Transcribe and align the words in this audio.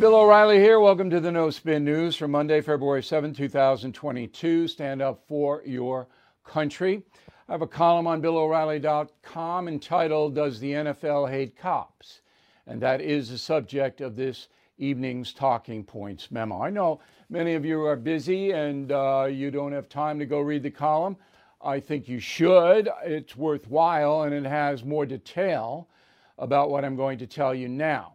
Bill 0.00 0.14
O'Reilly 0.14 0.58
here. 0.58 0.80
Welcome 0.80 1.10
to 1.10 1.20
the 1.20 1.30
No 1.30 1.50
Spin 1.50 1.84
News 1.84 2.16
for 2.16 2.26
Monday, 2.26 2.62
February 2.62 3.02
7, 3.02 3.34
2022. 3.34 4.66
Stand 4.66 5.02
up 5.02 5.22
for 5.28 5.62
your 5.66 6.08
country. 6.42 7.02
I 7.46 7.52
have 7.52 7.60
a 7.60 7.66
column 7.66 8.06
on 8.06 8.22
BillO'Reilly.com 8.22 9.68
entitled, 9.68 10.34
Does 10.34 10.58
the 10.58 10.72
NFL 10.72 11.30
Hate 11.30 11.54
Cops? 11.54 12.22
And 12.66 12.80
that 12.80 13.02
is 13.02 13.28
the 13.28 13.36
subject 13.36 14.00
of 14.00 14.16
this 14.16 14.48
evening's 14.78 15.34
Talking 15.34 15.84
Points 15.84 16.30
memo. 16.30 16.62
I 16.62 16.70
know 16.70 17.00
many 17.28 17.52
of 17.52 17.66
you 17.66 17.84
are 17.84 17.94
busy 17.94 18.52
and 18.52 18.90
uh, 18.92 19.28
you 19.30 19.50
don't 19.50 19.72
have 19.72 19.90
time 19.90 20.18
to 20.18 20.24
go 20.24 20.40
read 20.40 20.62
the 20.62 20.70
column. 20.70 21.18
I 21.60 21.78
think 21.78 22.08
you 22.08 22.20
should. 22.20 22.88
It's 23.04 23.36
worthwhile 23.36 24.22
and 24.22 24.32
it 24.32 24.48
has 24.48 24.82
more 24.82 25.04
detail 25.04 25.90
about 26.38 26.70
what 26.70 26.86
I'm 26.86 26.96
going 26.96 27.18
to 27.18 27.26
tell 27.26 27.54
you 27.54 27.68
now. 27.68 28.14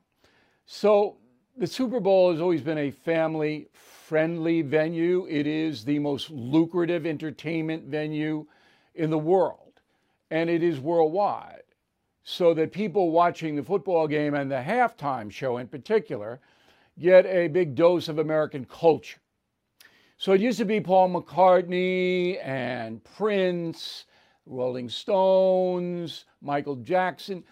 So, 0.65 1.17
the 1.57 1.67
Super 1.67 1.99
Bowl 1.99 2.31
has 2.31 2.41
always 2.41 2.61
been 2.61 2.77
a 2.77 2.91
family 2.91 3.67
friendly 3.73 4.61
venue. 4.61 5.25
It 5.29 5.47
is 5.47 5.85
the 5.85 5.99
most 5.99 6.29
lucrative 6.29 7.05
entertainment 7.05 7.85
venue 7.85 8.45
in 8.93 9.09
the 9.09 9.17
world, 9.17 9.81
and 10.31 10.49
it 10.49 10.61
is 10.61 10.79
worldwide. 10.79 11.61
So 12.23 12.53
that 12.55 12.71
people 12.71 13.11
watching 13.11 13.55
the 13.55 13.63
football 13.63 14.07
game 14.07 14.33
and 14.33 14.51
the 14.51 14.55
halftime 14.55 15.31
show 15.31 15.57
in 15.57 15.67
particular 15.67 16.39
get 16.99 17.25
a 17.25 17.47
big 17.47 17.75
dose 17.75 18.07
of 18.07 18.19
American 18.19 18.65
culture. 18.65 19.19
So 20.17 20.31
it 20.31 20.41
used 20.41 20.57
to 20.57 20.65
be 20.65 20.81
Paul 20.81 21.09
McCartney 21.09 22.43
and 22.43 23.03
Prince, 23.03 24.05
Rolling 24.45 24.89
Stones, 24.89 26.25
Michael 26.41 26.77
Jackson, 26.77 27.43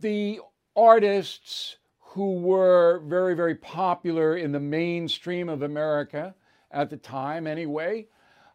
the 0.00 0.40
artists 0.74 1.76
who 2.12 2.34
were 2.40 3.00
very, 3.04 3.34
very 3.34 3.54
popular 3.54 4.36
in 4.36 4.50
the 4.50 4.60
mainstream 4.60 5.48
of 5.48 5.62
America 5.62 6.34
at 6.70 6.88
the 6.88 6.96
time, 6.96 7.46
anyway, 7.46 8.06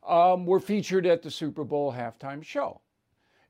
um, 0.08 0.46
were 0.46 0.60
featured 0.60 1.06
at 1.06 1.22
the 1.22 1.30
Super 1.30 1.64
Bowl 1.64 1.94
halftime 1.94 2.44
show. 2.44 2.82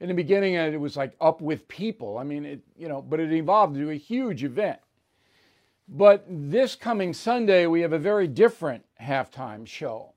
In 0.01 0.09
the 0.09 0.13
beginning, 0.13 0.55
it 0.55 0.79
was 0.79 0.97
like 0.97 1.15
up 1.21 1.39
with 1.39 1.67
people. 1.69 2.17
I 2.17 2.23
mean, 2.25 2.43
it, 2.43 2.61
you 2.75 2.89
know, 2.89 3.01
but 3.01 3.21
it 3.21 3.31
evolved 3.31 3.77
into 3.77 3.91
a 3.91 3.97
huge 3.97 4.43
event. 4.43 4.79
But 5.87 6.25
this 6.27 6.75
coming 6.75 7.13
Sunday, 7.13 7.65
we 7.65 7.79
have 7.81 7.93
a 7.93 7.99
very 7.99 8.27
different 8.27 8.83
halftime 9.01 9.65
show. 9.65 10.13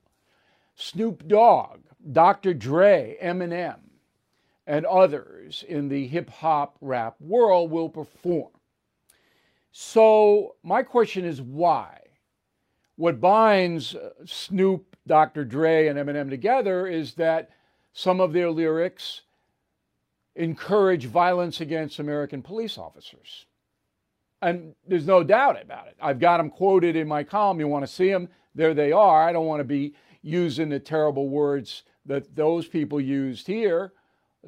Snoop 0.75 1.27
Dogg, 1.27 1.79
Dr. 2.11 2.53
Dre, 2.53 3.17
Eminem, 3.23 3.79
and 4.65 4.85
others 4.85 5.63
in 5.67 5.87
the 5.87 6.07
hip 6.07 6.29
hop 6.29 6.75
rap 6.81 7.15
world 7.21 7.71
will 7.71 7.89
perform. 7.89 8.51
So, 9.79 10.55
my 10.63 10.81
question 10.81 11.23
is 11.23 11.39
why? 11.39 11.99
What 12.95 13.21
binds 13.21 13.93
uh, 13.93 14.09
Snoop, 14.25 14.95
Dr. 15.05 15.45
Dre, 15.45 15.85
and 15.87 15.99
Eminem 15.99 16.31
together 16.31 16.87
is 16.87 17.13
that 17.13 17.51
some 17.93 18.19
of 18.19 18.33
their 18.33 18.49
lyrics 18.49 19.21
encourage 20.35 21.05
violence 21.05 21.61
against 21.61 21.99
American 21.99 22.41
police 22.41 22.79
officers. 22.79 23.45
And 24.41 24.73
there's 24.87 25.05
no 25.05 25.21
doubt 25.21 25.61
about 25.61 25.87
it. 25.89 25.95
I've 26.01 26.17
got 26.17 26.37
them 26.37 26.49
quoted 26.49 26.95
in 26.95 27.07
my 27.07 27.23
column. 27.23 27.59
You 27.59 27.67
want 27.67 27.85
to 27.85 27.93
see 27.93 28.09
them? 28.09 28.29
There 28.55 28.73
they 28.73 28.91
are. 28.91 29.29
I 29.29 29.31
don't 29.31 29.45
want 29.45 29.59
to 29.59 29.63
be 29.63 29.93
using 30.23 30.69
the 30.69 30.79
terrible 30.79 31.29
words 31.29 31.83
that 32.07 32.35
those 32.35 32.67
people 32.67 32.99
used 32.99 33.45
here 33.45 33.93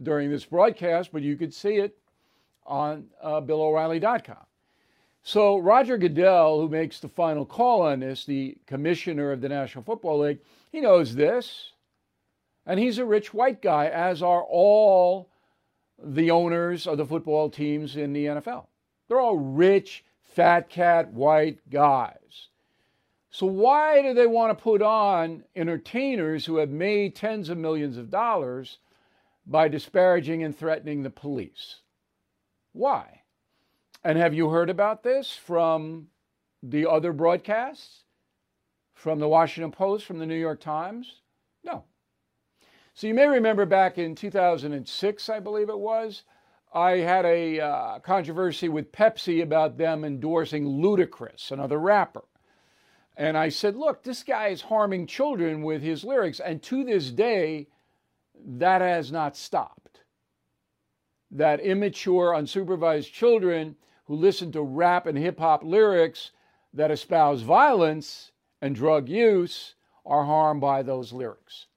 during 0.02 0.32
this 0.32 0.46
broadcast, 0.46 1.12
but 1.14 1.22
you 1.22 1.38
could 1.38 1.54
see 1.54 1.76
it 1.76 1.96
on 2.66 3.06
uh, 3.22 3.42
BillO'Reilly.com. 3.42 4.49
So 5.30 5.60
Roger 5.60 6.00
Goodell, 6.00 6.60
who 6.60 6.68
makes 6.68 7.00
the 7.00 7.08
final 7.08 7.46
call 7.46 7.84
on 7.84 8.00
this, 8.00 8.26
the 8.26 8.58
commissioner 8.66 9.32
of 9.32 9.42
the 9.42 9.50
National 9.50 9.84
Football 9.84 10.22
League, 10.22 10.40
he 10.72 10.82
knows 10.82 11.14
this. 11.14 11.74
And 12.66 12.80
he's 12.80 12.98
a 12.98 13.06
rich 13.06 13.32
white 13.32 13.62
guy, 13.62 13.90
as 13.90 14.24
are 14.24 14.42
all 14.42 15.30
the 16.04 16.32
owners 16.32 16.88
of 16.88 16.98
the 16.98 17.06
football 17.06 17.48
teams 17.48 17.96
in 17.96 18.12
the 18.12 18.26
NFL. 18.26 18.66
They're 19.08 19.20
all 19.20 19.38
rich, 19.38 20.04
fat 20.20 20.68
cat, 20.68 21.14
white 21.14 21.60
guys. 21.70 22.48
So 23.30 23.46
why 23.46 24.02
do 24.02 24.16
they 24.16 24.26
want 24.26 24.58
to 24.58 24.64
put 24.64 24.82
on 24.82 25.44
entertainers 25.56 26.48
who 26.48 26.56
have 26.56 26.72
made 26.72 27.16
tens 27.16 27.50
of 27.50 27.60
millions 27.60 27.98
of 27.98 28.10
dollars 28.10 28.80
by 29.46 29.68
disparaging 29.68 30.42
and 30.42 30.58
threatening 30.58 31.04
the 31.04 31.12
police? 31.12 31.82
Why? 32.74 33.19
And 34.04 34.18
have 34.18 34.34
you 34.34 34.50
heard 34.50 34.70
about 34.70 35.04
this 35.04 35.34
from 35.34 36.08
the 36.64 36.90
other 36.90 37.12
broadcasts? 37.12 38.04
From 38.94 39.20
the 39.20 39.28
Washington 39.28 39.72
Post, 39.72 40.06
from 40.06 40.20
the 40.20 40.26
New 40.26 40.36
York 40.36 40.60
Times? 40.60 41.22
No. 41.64 41.86
So 42.94 43.08
you 43.08 43.14
may 43.14 43.28
remember 43.28 43.66
back 43.66 43.98
in 43.98 44.16
2006, 44.16 45.30
I 45.30 45.40
believe 45.40 45.70
it 45.70 45.80
was, 45.80 46.24
I 46.74 46.98
had 46.98 47.26
a 47.26 47.60
uh, 47.60 48.00
controversy 48.00 48.70
with 48.70 48.92
Pepsi 48.92 49.42
about 49.42 49.78
them 49.78 50.04
endorsing 50.04 50.66
Ludacris, 50.66 51.52
another 51.52 51.80
rapper. 51.80 52.24
And 53.18 53.38
I 53.38 53.50
said, 53.50 53.76
look, 53.76 54.04
this 54.04 54.24
guy 54.24 54.48
is 54.48 54.62
harming 54.62 55.08
children 55.08 55.64
with 55.64 55.82
his 55.82 56.04
lyrics. 56.04 56.40
And 56.40 56.62
to 56.64 56.84
this 56.84 57.10
day, 57.10 57.68
that 58.46 58.82
has 58.82 59.12
not 59.12 59.36
stopped. 59.36 60.02
That 61.32 61.60
immature, 61.60 62.34
unsupervised 62.34 63.12
children 63.12 63.76
who 64.10 64.16
listen 64.16 64.52
to 64.52 64.64
rap 64.64 65.06
and 65.06 65.16
hip 65.16 65.40
hop 65.40 65.64
lyrics 65.64 66.32
that 66.74 66.90
espouse 66.90 67.42
violence 67.42 68.32
and 68.60 68.74
drug 68.76 69.08
use 69.08 69.76
are 70.04 70.26
harmed 70.26 70.60
by 70.60 70.82
those 70.82 71.14
lyrics. 71.14 71.68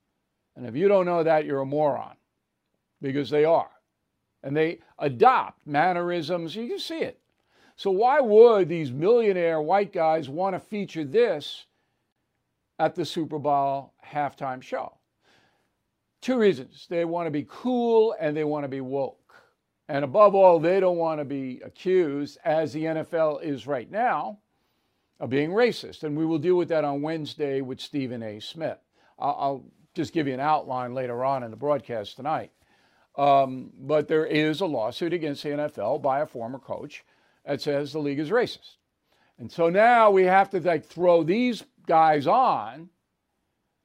And 0.57 0.67
if 0.67 0.75
you 0.75 0.89
don't 0.89 1.05
know 1.05 1.23
that, 1.23 1.45
you're 1.45 1.61
a 1.61 1.67
moron 1.67 2.17
because 3.03 3.29
they 3.29 3.45
are. 3.45 3.69
And 4.43 4.57
they 4.57 4.79
adopt 4.99 5.67
mannerisms. 5.67 6.57
You 6.57 6.69
can 6.69 6.79
see 6.79 7.01
it. 7.01 7.21
So, 7.77 7.91
why 7.91 8.19
would 8.21 8.67
these 8.67 8.91
millionaire 8.91 9.61
white 9.61 9.93
guys 9.93 10.31
want 10.31 10.57
to 10.57 10.61
feature 10.61 11.05
this 11.05 11.67
at 12.79 12.95
the 12.95 13.05
Super 13.05 13.39
Bowl 13.39 13.93
halftime 14.05 14.63
show? 14.63 14.95
Two 16.23 16.39
reasons. 16.39 16.87
They 16.89 17.05
want 17.05 17.27
to 17.27 17.31
be 17.31 17.47
cool 17.47 18.17
and 18.19 18.35
they 18.35 18.45
want 18.45 18.65
to 18.65 18.69
be 18.69 18.81
woke. 18.81 19.22
And 19.93 20.07
above 20.07 20.35
all, 20.35 20.59
they 20.59 20.81
don't 20.81 20.97
want 20.97 21.21
to 21.21 21.25
be 21.27 21.61
accused, 21.63 22.39
as 22.47 22.73
the 22.73 22.85
NFL 22.85 23.43
is 23.43 23.67
right 23.67 23.91
now, 23.91 24.39
of 25.21 25.29
being 25.29 25.51
racist. 25.51 26.03
And 26.03 26.17
we 26.17 26.25
will 26.25 26.39
deal 26.39 26.55
with 26.55 26.71
that 26.71 26.83
on 26.83 27.03
Wednesday 27.03 27.61
with 27.61 27.79
Stephen 27.79 28.23
A. 28.23 28.41
Smith. 28.41 28.79
I'll, 29.19 29.67
just 29.95 30.15
give 30.15 30.27
you 30.27 30.33
an 30.33 30.41
outline 30.41 30.95
later 30.95 31.23
on 31.23 31.43
in 31.43 31.51
the 31.51 31.59
broadcast 31.59 32.17
tonight. 32.17 32.53
Um, 33.19 33.71
but 33.81 34.09
there 34.09 34.25
is 34.25 34.63
a 34.63 34.67
lawsuit 34.67 35.13
against 35.13 35.43
the 35.43 35.51
NFL 35.51 36.01
by 36.01 36.21
a 36.21 36.27
former 36.27 36.59
coach 36.59 37.05
that 37.45 37.61
says 37.61 37.93
the 37.93 37.99
league 37.99 38.19
is 38.19 38.31
racist. 38.31 38.77
And 39.39 39.53
so 39.53 39.69
now 39.69 40.11
we 40.11 40.23
have 40.23 40.49
to 40.51 40.61
like 40.61 40.87
throw 40.87 41.23
these 41.23 41.65
guys 41.87 42.27
on 42.27 42.89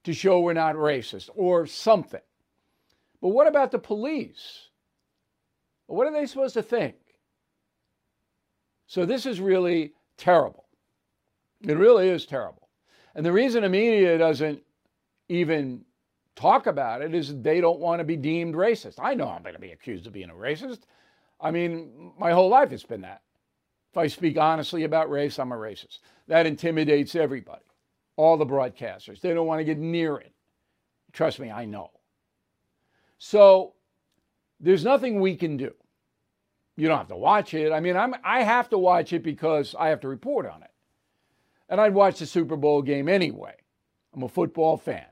to 0.06 0.14
show 0.14 0.40
we're 0.40 0.54
not 0.54 0.76
racist 0.76 1.30
or 1.36 1.68
something. 1.68 2.22
But 3.22 3.30
what 3.30 3.48
about 3.48 3.72
the 3.72 3.80
police? 3.80 4.67
What 5.88 6.08
are 6.08 6.14
they 6.14 6.26
supposed 6.26 6.54
to 6.54 6.62
think? 6.62 6.96
So 8.88 9.06
this 9.06 9.26
is 9.26 9.42
really 9.42 9.94
terrible. 10.18 10.66
It 11.62 11.78
really 11.78 12.10
is 12.10 12.26
terrible. 12.26 12.70
And 13.16 13.26
the 13.26 13.32
reason 13.32 13.64
the 13.64 13.70
media 13.70 14.18
doesn't 14.18 14.62
even 15.28 15.84
talk 16.36 16.68
about 16.68 17.02
it 17.02 17.14
is 17.16 17.42
they 17.42 17.60
don't 17.60 17.80
want 17.80 18.00
to 18.00 18.06
be 18.06 18.16
deemed 18.16 18.56
racist. 18.56 18.96
I 19.00 19.16
know 19.16 19.28
I'm 19.28 19.42
going 19.42 19.56
to 19.56 19.60
be 19.60 19.72
accused 19.72 20.08
of 20.08 20.14
being 20.14 20.30
a 20.30 20.34
racist. 20.34 20.82
I 21.42 21.52
mean, 21.52 22.12
my 22.18 22.32
whole 22.32 22.50
life 22.50 22.72
it's 22.72 22.84
been 22.84 23.02
that. 23.02 23.22
If 23.92 23.98
I 23.98 24.08
speak 24.08 24.38
honestly 24.38 24.84
about 24.84 25.10
race, 25.10 25.40
I'm 25.40 25.52
a 25.52 25.56
racist. 25.56 26.00
That 26.28 26.46
intimidates 26.46 27.16
everybody, 27.16 27.66
all 28.16 28.38
the 28.38 28.46
broadcasters. 28.46 29.20
They 29.20 29.34
don't 29.34 29.48
want 29.48 29.60
to 29.60 29.66
get 29.66 29.80
near 29.80 30.18
it. 30.18 30.34
Trust 31.14 31.40
me, 31.40 31.50
I 31.50 31.66
know. 31.66 31.90
So 33.18 33.74
there's 34.60 34.84
nothing 34.84 35.20
we 35.20 35.36
can 35.36 35.58
do. 35.58 35.74
You 36.76 36.88
don't 36.88 36.98
have 36.98 37.08
to 37.08 37.16
watch 37.18 37.54
it. 37.54 37.72
I 37.72 37.80
mean, 37.80 37.98
I'm, 37.98 38.16
I 38.24 38.44
have 38.44 38.70
to 38.70 38.78
watch 38.78 39.14
it 39.14 39.24
because 39.24 39.76
I 39.78 39.90
have 39.90 40.02
to 40.02 40.08
report 40.08 40.46
on 40.46 40.62
it. 40.64 40.72
And 41.70 41.82
I'd 41.82 41.94
watch 41.94 42.20
the 42.20 42.26
Super 42.26 42.56
Bowl 42.56 42.82
game 42.82 43.10
anyway. 43.10 43.56
I'm 44.14 44.24
a 44.24 44.30
football 44.30 44.78
fan. 44.78 45.06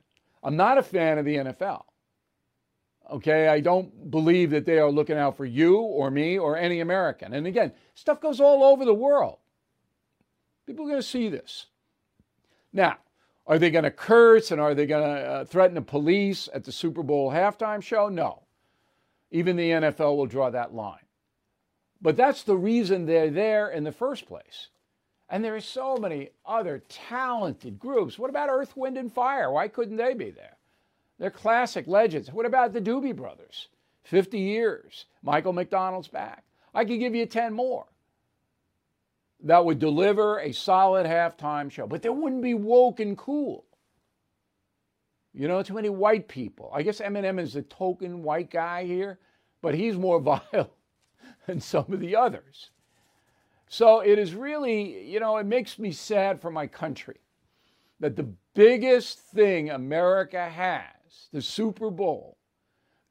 I'm 0.44 0.56
not 0.56 0.78
a 0.78 0.84
fan 0.84 1.18
of 1.18 1.26
the 1.26 1.36
NFL. 1.36 1.84
Okay, 3.12 3.48
I 3.48 3.60
don't 3.60 4.10
believe 4.10 4.52
that 4.52 4.66
they 4.66 4.80
are 4.80 4.92
looking 4.92 5.18
out 5.18 5.38
for 5.38 5.46
you 5.46 5.78
or 5.78 6.10
me 6.10 6.40
or 6.40 6.58
any 6.58 6.80
American. 6.80 7.34
And 7.34 7.46
again, 7.46 7.72
stuff 7.94 8.22
goes 8.22 8.40
all 8.40 8.64
over 8.64 8.86
the 8.86 8.94
world. 8.94 9.38
People 10.66 10.86
are 10.86 10.90
going 10.90 11.02
to 11.02 11.08
see 11.08 11.30
this. 11.30 11.68
Now, 12.74 12.98
are 13.46 13.60
they 13.60 13.70
going 13.70 13.84
to 13.84 13.92
curse 13.92 14.50
and 14.50 14.60
are 14.60 14.74
they 14.74 14.88
going 14.88 15.04
to 15.04 15.22
uh, 15.22 15.46
threaten 15.46 15.76
the 15.76 15.82
police 15.82 16.50
at 16.54 16.64
the 16.64 16.72
Super 16.72 17.04
Bowl 17.04 17.32
halftime 17.32 17.82
show? 17.82 18.10
No. 18.10 18.45
Even 19.32 19.56
the 19.56 19.70
NFL 19.70 20.18
will 20.18 20.26
draw 20.26 20.50
that 20.50 20.74
line. 20.74 21.00
But 22.02 22.18
that's 22.18 22.44
the 22.44 22.58
reason 22.58 23.06
they're 23.06 23.30
there 23.30 23.70
in 23.70 23.84
the 23.84 23.92
first 23.92 24.26
place. 24.28 24.68
And 25.30 25.44
there 25.44 25.56
are 25.56 25.62
so 25.62 25.98
many 25.98 26.30
other 26.46 26.84
talented 26.88 27.80
groups. 27.80 28.20
What 28.20 28.30
about 28.30 28.50
Earth, 28.50 28.78
Wind, 28.78 28.98
and 28.98 29.12
Fire? 29.12 29.52
Why 29.52 29.68
couldn't 29.68 29.98
they 29.98 30.14
be 30.14 30.30
there? 30.30 30.58
They're 31.18 31.32
classic 31.32 31.88
legends. 31.88 32.32
What 32.32 32.46
about 32.46 32.74
the 32.74 32.82
Doobie 32.82 33.16
Brothers? 33.16 33.70
50 34.04 34.38
years. 34.38 35.06
Michael 35.24 35.54
McDonald's 35.54 36.08
back. 36.08 36.44
I 36.74 36.86
could 36.86 37.00
give 37.00 37.16
you 37.16 37.26
10 37.26 37.54
more 37.54 37.86
that 39.46 39.64
would 39.64 39.80
deliver 39.80 40.40
a 40.40 40.52
solid 40.52 41.06
halftime 41.06 41.72
show, 41.72 41.88
but 41.88 42.02
there 42.02 42.14
wouldn't 42.14 42.42
be 42.42 42.54
woke 42.54 43.00
and 43.00 43.18
cool. 43.18 43.65
You 45.36 45.50
know, 45.50 45.62
too 45.62 45.74
many 45.74 45.90
white 45.90 46.30
people. 46.30 46.72
I 46.74 46.82
guess 46.82 47.02
Eminem 47.02 47.42
is 47.42 47.54
the 47.54 47.62
token 47.64 48.24
white 48.24 48.50
guy 48.50 48.86
here, 48.86 49.20
but 49.62 49.76
he's 49.76 49.98
more 49.98 50.20
vile 50.22 50.72
than 51.46 51.60
some 51.60 51.92
of 51.92 52.00
the 52.00 52.16
others. 52.16 52.72
So 53.68 54.00
it 54.00 54.18
is 54.18 54.34
really, 54.34 55.06
you 55.06 55.20
know, 55.20 55.36
it 55.38 55.46
makes 55.46 55.78
me 55.78 55.92
sad 55.92 56.40
for 56.40 56.52
my 56.52 56.68
country 56.68 57.20
that 58.00 58.16
the 58.16 58.32
biggest 58.54 59.20
thing 59.20 59.70
America 59.70 60.50
has, 60.50 61.28
the 61.34 61.42
Super 61.42 61.92
Bowl, 61.92 62.38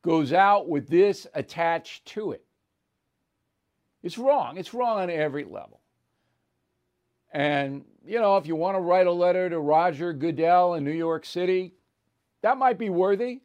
goes 0.03 0.32
out 0.32 0.69
with 0.69 0.88
this 0.88 1.26
attached 1.35 2.06
to 2.06 2.32
it. 2.32 2.44
It's 4.03 4.17
wrong. 4.17 4.56
It's 4.56 4.73
wrong 4.73 4.99
on 4.99 5.11
every 5.11 5.44
level. 5.44 5.81
And, 7.32 7.85
you 8.06 8.21
know, 8.21 8.37
if 8.37 8.47
you 8.47 8.55
want 8.56 8.76
to 8.76 8.81
write 8.81 9.06
a 9.06 9.12
letter 9.12 9.50
to 9.50 9.59
Roger 9.59 10.12
Goodell 10.12 10.75
in 10.75 10.85
New 10.85 10.93
York 10.93 11.26
City, 11.26 11.75
that 12.44 12.58
might 12.58 12.76
be 12.76 12.91
worthy. 12.91 13.41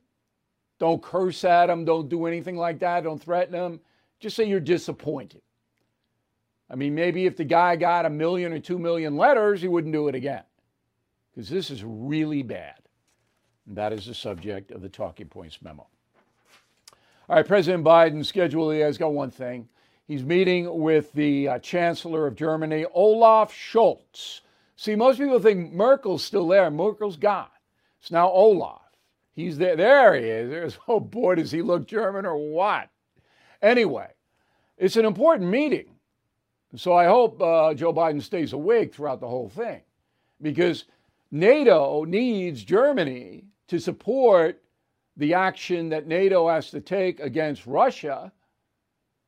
Don't 0.77 1.01
curse 1.01 1.45
at 1.45 1.69
him. 1.69 1.85
Don't 1.85 2.09
do 2.09 2.25
anything 2.25 2.57
like 2.57 2.79
that. 2.79 3.05
Don't 3.05 3.21
threaten 3.21 3.55
him. 3.55 3.79
Just 4.19 4.35
say 4.35 4.43
you're 4.43 4.59
disappointed. 4.59 5.41
I 6.69 6.75
mean, 6.75 6.93
maybe 6.95 7.25
if 7.25 7.37
the 7.37 7.45
guy 7.45 7.77
got 7.77 8.05
a 8.05 8.09
million 8.09 8.51
or 8.51 8.59
two 8.59 8.77
million 8.77 9.15
letters, 9.15 9.61
he 9.61 9.69
wouldn't 9.69 9.93
do 9.93 10.09
it 10.09 10.15
again. 10.15 10.43
Because 11.31 11.47
this 11.47 11.71
is 11.71 11.81
really 11.81 12.43
bad. 12.43 12.75
And 13.67 13.77
that 13.77 13.93
is 13.93 14.05
the 14.05 14.13
subject 14.13 14.71
of 14.71 14.81
the 14.81 14.89
Talking 14.89 15.27
Points 15.27 15.61
memo. 15.61 15.87
All 17.29 17.37
right, 17.37 17.47
President 17.47 17.85
Biden 17.85 18.25
schedule 18.25 18.69
he 18.69 18.79
has 18.79 18.97
got 18.97 19.13
one 19.13 19.31
thing. 19.31 19.69
He's 20.09 20.25
meeting 20.25 20.77
with 20.77 21.13
the 21.13 21.47
uh, 21.47 21.59
Chancellor 21.59 22.27
of 22.27 22.35
Germany, 22.35 22.85
Olaf 22.93 23.53
Scholz. 23.53 24.41
See, 24.75 24.95
most 24.95 25.19
people 25.19 25.39
think 25.39 25.71
Merkel's 25.71 26.21
still 26.21 26.49
there. 26.49 26.69
Merkel's 26.69 27.15
gone. 27.15 27.47
It's 28.01 28.11
now 28.11 28.29
Olaf. 28.29 28.78
He's 29.39 29.57
there. 29.57 29.77
There 29.77 30.15
he 30.15 30.25
is. 30.25 30.49
There's, 30.49 30.79
oh 30.87 30.99
boy, 30.99 31.35
does 31.35 31.51
he 31.51 31.61
look 31.61 31.87
German 31.87 32.25
or 32.25 32.35
what? 32.35 32.89
Anyway, 33.61 34.09
it's 34.77 34.97
an 34.97 35.05
important 35.05 35.49
meeting. 35.49 35.95
So 36.75 36.93
I 36.93 37.05
hope 37.05 37.41
uh, 37.41 37.73
Joe 37.73 37.93
Biden 37.93 38.21
stays 38.21 38.53
awake 38.53 38.93
throughout 38.93 39.21
the 39.21 39.27
whole 39.27 39.49
thing 39.49 39.81
because 40.41 40.85
NATO 41.31 42.03
needs 42.03 42.63
Germany 42.63 43.45
to 43.69 43.79
support 43.79 44.61
the 45.15 45.33
action 45.33 45.89
that 45.89 46.05
NATO 46.05 46.49
has 46.49 46.69
to 46.71 46.81
take 46.81 47.19
against 47.21 47.65
Russia 47.65 48.31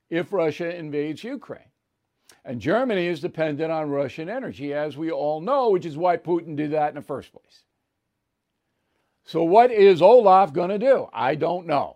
if 0.10 0.34
Russia 0.34 0.76
invades 0.76 1.24
Ukraine. 1.24 1.72
And 2.44 2.60
Germany 2.60 3.08
is 3.08 3.22
dependent 3.22 3.72
on 3.72 3.90
Russian 3.90 4.30
energy, 4.30 4.74
as 4.74 4.98
we 4.98 5.10
all 5.10 5.40
know, 5.42 5.70
which 5.70 5.86
is 5.86 5.98
why 5.98 6.18
Putin 6.18 6.56
did 6.56 6.72
that 6.72 6.90
in 6.90 6.96
the 6.96 7.02
first 7.02 7.32
place. 7.32 7.64
So, 9.32 9.44
what 9.44 9.72
is 9.72 10.02
Olaf 10.02 10.52
going 10.52 10.72
to 10.72 10.78
do? 10.78 11.08
I 11.14 11.36
don't 11.36 11.66
know. 11.66 11.96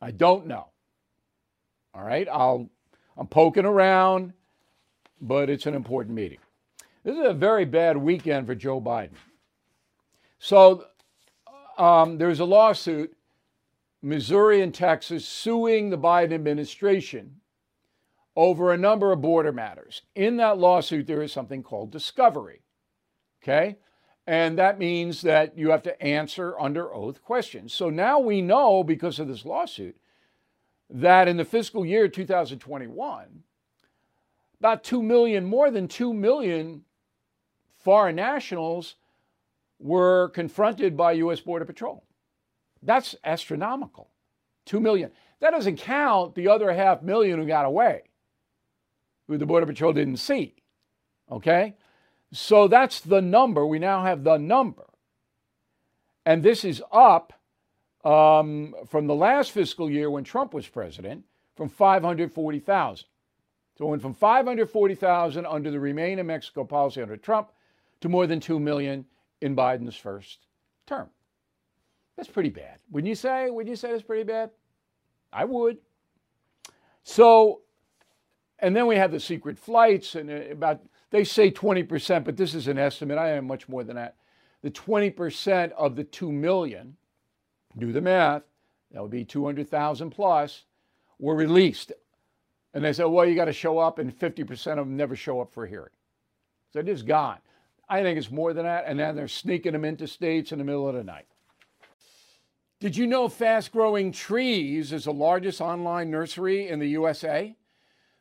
I 0.00 0.12
don't 0.12 0.46
know. 0.46 0.68
All 1.92 2.04
right, 2.04 2.28
I'll 2.30 2.70
I'm 3.16 3.26
poking 3.26 3.64
around, 3.64 4.34
but 5.20 5.50
it's 5.50 5.66
an 5.66 5.74
important 5.74 6.14
meeting. 6.14 6.38
This 7.02 7.16
is 7.16 7.24
a 7.24 7.34
very 7.34 7.64
bad 7.64 7.96
weekend 7.96 8.46
for 8.46 8.54
Joe 8.54 8.80
Biden. 8.80 9.16
So 10.38 10.84
um, 11.76 12.18
there's 12.18 12.38
a 12.38 12.44
lawsuit, 12.44 13.16
Missouri 14.00 14.62
and 14.62 14.72
Texas, 14.72 15.26
suing 15.26 15.90
the 15.90 15.98
Biden 15.98 16.34
administration 16.34 17.40
over 18.36 18.72
a 18.72 18.78
number 18.78 19.10
of 19.10 19.22
border 19.22 19.50
matters. 19.50 20.02
In 20.14 20.36
that 20.36 20.58
lawsuit, 20.58 21.08
there 21.08 21.20
is 21.20 21.32
something 21.32 21.64
called 21.64 21.90
discovery. 21.90 22.62
Okay? 23.42 23.78
And 24.28 24.58
that 24.58 24.78
means 24.78 25.22
that 25.22 25.56
you 25.56 25.70
have 25.70 25.82
to 25.84 26.02
answer 26.02 26.54
under 26.60 26.92
oath 26.92 27.22
questions. 27.22 27.72
So 27.72 27.88
now 27.88 28.18
we 28.18 28.42
know, 28.42 28.84
because 28.84 29.18
of 29.18 29.26
this 29.26 29.46
lawsuit, 29.46 29.96
that 30.90 31.28
in 31.28 31.38
the 31.38 31.46
fiscal 31.46 31.86
year 31.86 32.08
2021, 32.08 33.42
about 34.60 34.84
2 34.84 35.02
million, 35.02 35.46
more 35.46 35.70
than 35.70 35.88
2 35.88 36.12
million 36.12 36.84
foreign 37.78 38.16
nationals 38.16 38.96
were 39.78 40.28
confronted 40.34 40.94
by 40.94 41.12
U.S. 41.12 41.40
Border 41.40 41.64
Patrol. 41.64 42.04
That's 42.82 43.14
astronomical. 43.24 44.10
2 44.66 44.78
million. 44.78 45.10
That 45.40 45.52
doesn't 45.52 45.78
count 45.78 46.34
the 46.34 46.48
other 46.48 46.70
half 46.74 47.00
million 47.00 47.38
who 47.38 47.46
got 47.46 47.64
away, 47.64 48.02
who 49.26 49.38
the 49.38 49.46
Border 49.46 49.64
Patrol 49.64 49.94
didn't 49.94 50.18
see. 50.18 50.56
Okay? 51.32 51.76
So 52.32 52.68
that's 52.68 53.00
the 53.00 53.22
number. 53.22 53.66
We 53.66 53.78
now 53.78 54.02
have 54.04 54.24
the 54.24 54.36
number. 54.36 54.84
And 56.26 56.42
this 56.42 56.64
is 56.64 56.82
up 56.92 57.32
um, 58.04 58.74
from 58.86 59.06
the 59.06 59.14
last 59.14 59.52
fiscal 59.52 59.90
year 59.90 60.10
when 60.10 60.24
Trump 60.24 60.52
was 60.52 60.68
president 60.68 61.24
from 61.56 61.68
540,000. 61.68 63.06
So 63.76 63.86
it 63.86 63.88
went 63.88 64.02
from 64.02 64.14
540,000 64.14 65.46
under 65.46 65.70
the 65.70 65.80
Remain 65.80 66.18
in 66.18 66.26
Mexico 66.26 66.64
policy 66.64 67.00
under 67.00 67.16
Trump 67.16 67.50
to 68.00 68.08
more 68.08 68.26
than 68.26 68.40
2 68.40 68.58
million 68.58 69.04
in 69.40 69.54
Biden's 69.56 69.96
first 69.96 70.46
term. 70.86 71.08
That's 72.16 72.28
pretty 72.28 72.50
bad. 72.50 72.78
Wouldn't 72.90 73.08
you 73.08 73.14
say? 73.14 73.48
Would 73.48 73.68
you 73.68 73.76
say 73.76 73.92
that's 73.92 74.02
pretty 74.02 74.24
bad? 74.24 74.50
I 75.32 75.44
would. 75.44 75.78
So, 77.04 77.60
and 78.58 78.74
then 78.74 78.86
we 78.86 78.96
have 78.96 79.12
the 79.12 79.20
secret 79.20 79.56
flights, 79.56 80.16
and 80.16 80.28
uh, 80.28 80.50
about 80.50 80.80
they 81.10 81.24
say 81.24 81.50
20%, 81.50 82.24
but 82.24 82.36
this 82.36 82.54
is 82.54 82.68
an 82.68 82.78
estimate. 82.78 83.18
I 83.18 83.30
am 83.30 83.46
much 83.46 83.68
more 83.68 83.84
than 83.84 83.96
that. 83.96 84.16
The 84.62 84.70
20% 84.70 85.72
of 85.72 85.96
the 85.96 86.04
2 86.04 86.30
million 86.30 86.96
do 87.76 87.92
the 87.92 88.00
math, 88.00 88.42
that 88.92 89.02
would 89.02 89.10
be 89.10 89.24
200,000 89.24 90.10
plus, 90.10 90.64
were 91.18 91.34
released. 91.34 91.92
And 92.74 92.84
they 92.84 92.92
said, 92.92 93.04
well, 93.04 93.24
you 93.24 93.34
got 93.34 93.46
to 93.46 93.52
show 93.52 93.78
up, 93.78 93.98
and 93.98 94.16
50% 94.16 94.50
of 94.72 94.76
them 94.78 94.96
never 94.96 95.16
show 95.16 95.40
up 95.40 95.52
for 95.52 95.64
a 95.64 95.68
hearing. 95.68 95.92
So 96.72 96.80
it 96.80 96.88
is 96.88 97.02
gone. 97.02 97.38
I 97.88 98.02
think 98.02 98.18
it's 98.18 98.30
more 98.30 98.52
than 98.52 98.64
that. 98.64 98.84
And 98.86 99.00
then 99.00 99.16
they're 99.16 99.28
sneaking 99.28 99.72
them 99.72 99.84
into 99.84 100.06
states 100.06 100.52
in 100.52 100.58
the 100.58 100.64
middle 100.64 100.88
of 100.88 100.94
the 100.94 101.04
night. 101.04 101.26
Did 102.80 102.96
you 102.96 103.06
know 103.06 103.28
Fast 103.28 103.72
Growing 103.72 104.12
Trees 104.12 104.92
is 104.92 105.04
the 105.04 105.12
largest 105.12 105.60
online 105.60 106.10
nursery 106.10 106.68
in 106.68 106.78
the 106.78 106.88
USA 106.88 107.56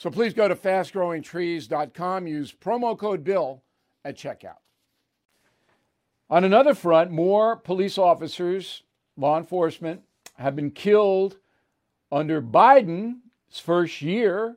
So 0.00 0.08
please 0.08 0.32
go 0.32 0.48
to 0.48 0.56
fastgrowingtrees.com, 0.56 2.26
use 2.26 2.54
promo 2.54 2.96
code 2.96 3.22
BILL 3.22 3.62
at 4.02 4.16
checkout. 4.16 4.56
On 6.30 6.42
another 6.42 6.74
front, 6.74 7.10
more 7.10 7.56
police 7.56 7.98
officers, 7.98 8.82
law 9.18 9.36
enforcement, 9.36 10.00
have 10.36 10.56
been 10.56 10.70
killed 10.70 11.36
under 12.10 12.40
Biden's 12.40 13.60
first 13.60 14.00
year, 14.00 14.56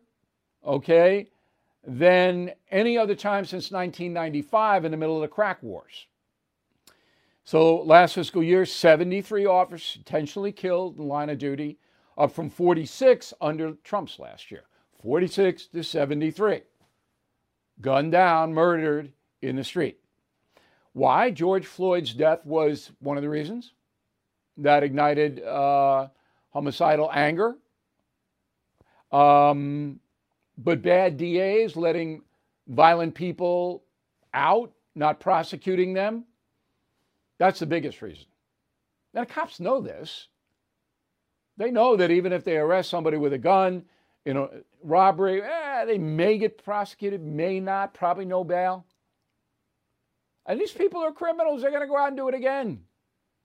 okay, 0.65 1.27
than 1.85 2.53
any 2.71 2.97
other 2.97 3.13
time 3.13 3.43
since 3.43 3.69
1995 3.69 4.85
in 4.85 4.91
the 4.91 4.97
middle 4.97 5.17
of 5.17 5.23
the 5.23 5.27
crack 5.27 5.61
wars. 5.61 6.07
So 7.43 7.81
last 7.81 8.15
fiscal 8.15 8.41
year, 8.41 8.65
73 8.65 9.45
officers 9.45 9.97
intentionally 9.97 10.53
killed 10.53 10.97
in 10.97 11.09
line 11.09 11.29
of 11.29 11.37
duty, 11.37 11.79
up 12.17 12.31
from 12.31 12.49
46 12.49 13.33
under 13.41 13.73
Trump's 13.83 14.19
last 14.19 14.49
year. 14.49 14.63
46 15.03 15.67
to 15.67 15.83
73. 15.83 16.61
Gunned 17.81 18.13
down, 18.13 18.53
murdered 18.53 19.11
in 19.41 19.57
the 19.57 19.63
street. 19.63 19.99
Why? 20.93 21.29
George 21.29 21.65
Floyd's 21.65 22.13
death 22.13 22.45
was 22.45 22.91
one 22.99 23.17
of 23.17 23.23
the 23.23 23.29
reasons 23.29 23.73
that 24.57 24.83
ignited 24.83 25.43
uh, 25.43 26.07
homicidal 26.51 27.09
anger. 27.13 27.55
Um, 29.11 29.99
but 30.57 30.81
bad 30.81 31.17
DAs 31.17 31.75
letting 31.75 32.21
violent 32.67 33.13
people 33.13 33.83
out, 34.33 34.71
not 34.95 35.19
prosecuting 35.19 35.93
them, 35.93 36.23
that's 37.39 37.59
the 37.59 37.65
biggest 37.65 38.01
reason. 38.01 38.25
Now, 39.13 39.25
cops 39.25 39.59
know 39.59 39.81
this. 39.81 40.27
They 41.57 41.71
know 41.71 41.97
that 41.97 42.09
even 42.09 42.31
if 42.31 42.43
they 42.43 42.57
arrest 42.57 42.89
somebody 42.89 43.17
with 43.17 43.33
a 43.33 43.37
gun 43.37 43.83
in 44.25 44.35
know, 44.35 44.49
robbery, 44.81 45.41
eh, 45.41 45.85
they 45.85 45.97
may 45.97 46.37
get 46.37 46.63
prosecuted, 46.63 47.21
may 47.21 47.59
not, 47.59 47.93
probably 47.93 48.25
no 48.25 48.43
bail. 48.43 48.85
And 50.45 50.59
these 50.59 50.71
people 50.71 51.01
are 51.01 51.11
criminals. 51.11 51.61
They're 51.61 51.71
going 51.71 51.81
to 51.81 51.87
go 51.87 51.97
out 51.97 52.09
and 52.09 52.17
do 52.17 52.27
it 52.27 52.35
again. 52.35 52.81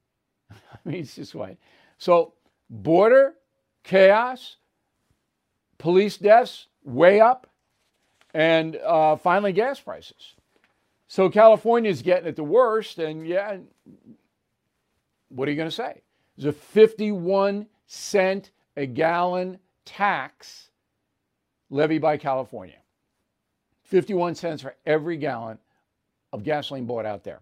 I 0.51 0.79
mean, 0.85 1.01
it's 1.01 1.15
just 1.15 1.35
why. 1.35 1.57
So, 1.99 2.35
border 2.71 3.35
chaos, 3.85 4.57
police 5.79 6.17
deaths 6.17 6.67
way 6.85 7.21
up, 7.21 7.49
and 8.35 8.77
uh, 8.77 9.17
finally, 9.17 9.53
gas 9.53 9.81
prices. 9.81 10.35
So, 11.09 11.29
California 11.31 11.91
is 11.91 12.03
getting 12.03 12.29
it 12.29 12.37
the 12.37 12.45
worst. 12.45 12.99
And 12.99 13.27
yeah, 13.27 13.59
what 15.29 15.49
are 15.49 15.51
you 15.51 15.57
going 15.57 15.71
to 15.71 15.75
say? 15.75 16.03
There's 16.37 16.55
a 16.55 16.59
51 16.59 17.67
cent 17.87 18.51
a 18.77 18.87
gallon 18.87 19.59
tax 19.89 20.71
levied 21.71 22.03
by 22.03 22.19
California. 22.19 22.77
51 23.85 24.35
cents 24.35 24.61
for 24.63 24.75
every 24.85 25.17
gallon 25.17 25.57
of 26.33 26.43
gasoline 26.45 26.85
bought 26.85 27.07
out 27.07 27.25
there. 27.25 27.41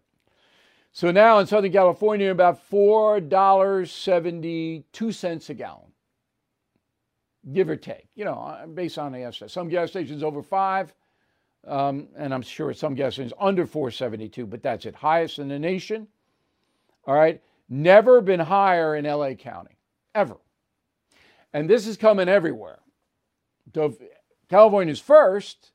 So 0.92 1.10
now 1.10 1.40
in 1.40 1.46
Southern 1.46 1.72
California, 1.72 2.30
about 2.30 2.70
$4.72 2.70 5.50
a 5.50 5.54
gallon, 5.54 5.92
give 7.52 7.68
or 7.68 7.76
take, 7.76 8.06
you 8.14 8.24
know, 8.24 8.34
uh, 8.34 8.66
based 8.66 8.96
on 8.96 9.12
the 9.12 9.18
estimate. 9.18 9.50
Some 9.50 9.68
gas 9.68 9.90
stations 9.90 10.22
over 10.22 10.42
five, 10.42 10.94
um, 11.66 12.08
and 12.16 12.32
I'm 12.32 12.42
sure 12.42 12.72
some 12.72 12.94
gas 12.94 13.14
stations 13.14 13.32
under 13.40 13.66
472, 13.66 14.46
but 14.46 14.62
that's 14.62 14.86
it. 14.86 14.94
Highest 14.94 15.40
in 15.40 15.48
the 15.48 15.58
nation. 15.58 16.06
All 17.06 17.14
right. 17.14 17.42
Never 17.68 18.20
been 18.20 18.38
higher 18.38 18.94
in 18.94 19.04
LA 19.04 19.34
County, 19.34 19.76
ever. 20.14 20.36
And 21.56 21.68
this 21.70 21.86
is 21.86 21.96
coming 21.96 22.28
everywhere. 22.28 22.80
So 23.74 23.96
California's 24.50 25.00
first, 25.00 25.70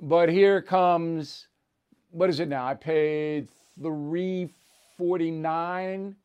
but 0.00 0.28
here 0.28 0.60
comes, 0.60 1.46
what 2.10 2.28
is 2.28 2.40
it 2.40 2.48
now? 2.48 2.66
I 2.66 2.74
paid 2.74 3.46
349 3.80 6.16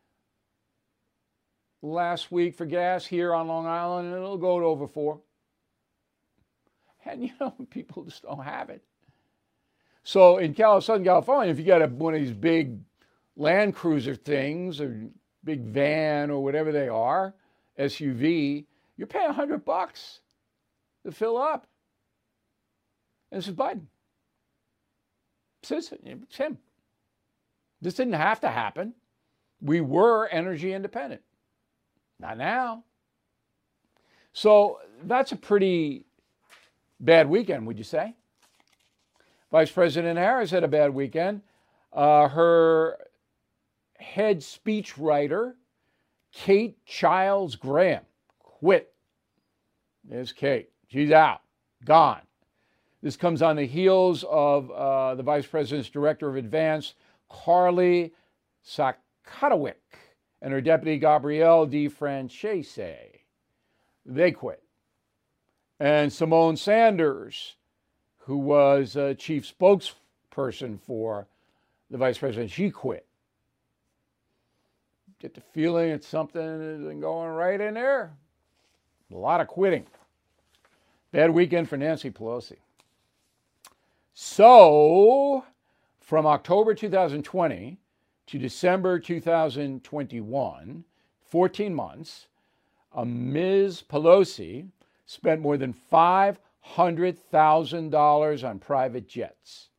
last 1.84 2.32
week 2.32 2.55
for 2.55 2.65
gas 2.65 3.05
here 3.05 3.32
on 3.32 3.48
Long 3.48 3.67
Island, 3.67 4.08
and 4.08 4.17
it'll 4.17 4.39
go 4.39 4.60
to 4.60 4.65
over 4.65 4.88
four. 4.88 5.22
And 7.05 7.24
you 7.25 7.29
know, 7.39 7.53
people 7.70 8.05
just 8.05 8.24
don't 8.24 8.44
have 8.44 8.72
it. 8.72 8.82
So 10.03 10.39
in 10.39 10.55
Southern 10.55 11.03
California, 11.03 11.51
if 11.51 11.60
you 11.60 11.65
got 11.65 11.84
a, 11.84 11.88
one 11.89 12.15
of 12.15 12.22
these 12.22 12.32
big 12.32 12.79
Land 13.38 13.75
Cruiser 13.75 14.15
things 14.15 14.82
or 14.82 15.12
big 15.44 15.62
van 15.62 16.32
or 16.32 16.44
whatever 16.44 16.72
they 16.72 16.89
are, 16.89 17.36
SUV, 17.79 18.65
you're 18.98 19.08
paying 19.08 19.27
100 19.27 19.65
bucks 19.65 20.22
to 21.05 21.12
fill 21.12 21.38
up. 21.38 21.67
And 23.32 23.39
this 23.39 23.48
is 23.48 23.53
Biden. 23.53 23.86
It's 25.70 26.38
him. 26.38 26.58
This 27.82 27.96
didn't 27.96 28.13
have 28.13 28.39
to 28.41 28.50
happen. 28.50 28.94
We 29.62 29.82
were 29.82 30.27
energy 30.27 30.74
independent. 30.74 31.22
Not 32.20 32.38
now. 32.38 32.84
So 34.34 34.79
that's 35.03 35.32
a 35.32 35.36
pretty 35.36 36.05
bad 37.00 37.29
weekend, 37.29 37.65
would 37.67 37.77
you 37.77 37.84
say? 37.84 38.15
Vice 39.51 39.72
President 39.72 40.17
Harris 40.17 40.51
had 40.51 40.63
a 40.63 40.67
bad 40.67 40.94
weekend. 40.94 41.41
Uh, 41.94 42.27
her 42.27 42.98
head 43.98 44.39
speechwriter, 44.39 45.53
Kate 46.36 46.77
Childs 46.86 47.56
Graham, 47.56 48.04
quit. 48.39 48.94
There's 50.04 50.34
Kate. 50.34 50.70
She's 50.88 51.12
out, 51.12 51.42
gone. 51.86 52.22
This 53.01 53.15
comes 53.15 53.42
on 53.42 53.56
the 53.56 53.65
heels 53.65 54.25
of 54.30 54.70
uh, 54.70 55.15
the 55.15 55.24
vice 55.24 55.46
president's 55.46 55.89
director 55.89 56.27
of 56.27 56.36
advance 56.36 56.96
Carly 57.30 58.13
Sakatowicz 58.68 59.75
and 60.42 60.51
her 60.51 60.62
deputy 60.62 61.00
Gabrielle 61.00 61.65
DeFrancese. 61.68 63.22
They 64.06 64.32
quit. 64.32 64.62
And 65.80 66.12
Symone 66.12 66.58
Sanders, 66.58 67.56
who 68.18 68.38
was 68.38 68.98
a 68.98 69.15
chief 69.15 69.51
spokesperson 69.51 70.82
for 70.82 71.27
the 71.89 71.98
vice 71.98 72.18
president, 72.18 72.51
she 72.51 72.72
quit. 72.72 73.05
Get 75.25 75.34
the 75.34 75.41
feeling 75.41 75.89
it's 75.89 76.08
something 76.08 76.39
isn't 76.39 77.01
going 77.01 77.32
right 77.32 77.60
in 77.60 77.74
there. 77.74 78.13
A 79.12 79.15
lot 79.15 79.41
of 79.41 79.48
quitting. 79.48 79.88
Bad 81.12 81.32
weekend 81.32 81.67
for 81.67 81.77
Nancy 81.77 82.12
Pelosi. 82.12 82.58
So, 84.13 85.44
from 86.00 86.27
October 86.27 86.75
2020 86.75 87.79
to 88.27 88.38
December 88.38 89.00
2021, 89.00 90.84
14 91.24 91.74
months, 91.74 92.27
uh, 92.94 93.03
Ms. 93.03 93.82
Pelosi 93.82 94.67
spent 95.08 95.41
more 95.41 95.58
than 95.58 95.74
$500,000 95.91 98.48
on 98.48 98.60
private 98.60 99.08
jets. 99.08 99.70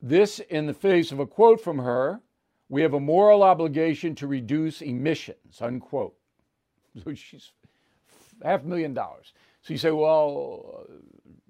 This 0.00 0.38
in 0.38 0.66
the 0.66 0.74
face 0.74 1.12
of 1.12 1.18
a 1.18 1.26
quote 1.26 1.60
from 1.60 1.78
her 1.78 2.20
we 2.68 2.82
have 2.82 2.94
a 2.94 3.00
moral 3.00 3.42
obligation 3.42 4.14
to 4.16 4.26
reduce 4.26 4.82
emissions, 4.82 5.60
unquote. 5.60 6.14
So 7.04 7.14
she's 7.14 7.52
half 8.42 8.64
a 8.64 8.66
million 8.66 8.92
dollars. 8.92 9.32
So 9.62 9.72
you 9.72 9.78
say, 9.78 9.92
well, 9.92 10.84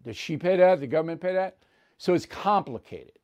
does 0.04 0.16
she 0.16 0.36
pay 0.36 0.56
that? 0.56 0.80
The 0.80 0.86
government 0.86 1.22
pay 1.22 1.32
that? 1.32 1.56
So 1.96 2.12
it's 2.12 2.26
complicated. 2.26 3.18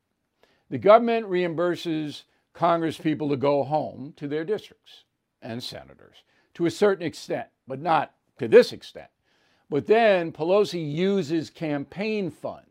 The 0.70 0.78
government 0.78 1.26
reimburses 1.26 2.22
Congress 2.54 2.96
people 2.96 3.28
to 3.28 3.36
go 3.36 3.62
home 3.62 4.14
to 4.16 4.26
their 4.26 4.44
districts 4.44 5.04
and 5.42 5.62
senators 5.62 6.16
to 6.54 6.66
a 6.66 6.70
certain 6.70 7.04
extent, 7.04 7.48
but 7.68 7.80
not 7.80 8.14
to 8.38 8.48
this 8.48 8.72
extent. 8.72 9.10
But 9.68 9.86
then 9.86 10.32
Pelosi 10.32 10.94
uses 10.94 11.50
campaign 11.50 12.30
funds, 12.30 12.70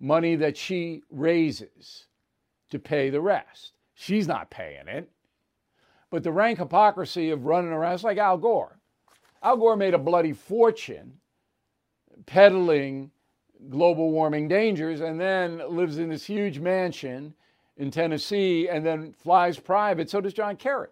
money 0.00 0.34
that 0.36 0.56
she 0.56 1.02
raises, 1.10 2.06
to 2.70 2.78
pay 2.78 3.10
the 3.10 3.20
rest. 3.20 3.72
She's 3.94 4.26
not 4.26 4.50
paying 4.50 4.88
it. 4.88 5.10
But 6.08 6.22
the 6.24 6.32
rank 6.32 6.58
hypocrisy 6.58 7.30
of 7.30 7.44
running 7.44 7.70
around, 7.70 7.94
it's 7.94 8.04
like 8.04 8.18
Al 8.18 8.38
Gore. 8.38 8.78
Al 9.42 9.56
Gore 9.56 9.76
made 9.76 9.94
a 9.94 9.98
bloody 9.98 10.32
fortune 10.32 11.18
peddling 12.26 13.10
global 13.68 14.10
warming 14.10 14.48
dangers 14.48 15.00
and 15.00 15.20
then 15.20 15.62
lives 15.68 15.98
in 15.98 16.08
this 16.08 16.24
huge 16.24 16.58
mansion 16.58 17.34
in 17.76 17.90
Tennessee 17.90 18.68
and 18.68 18.84
then 18.84 19.12
flies 19.12 19.58
private. 19.58 20.10
So 20.10 20.20
does 20.20 20.32
John 20.32 20.56
Kerry. 20.56 20.88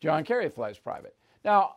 John 0.00 0.24
Kerry 0.24 0.48
flies 0.48 0.78
private. 0.78 1.14
Now, 1.44 1.76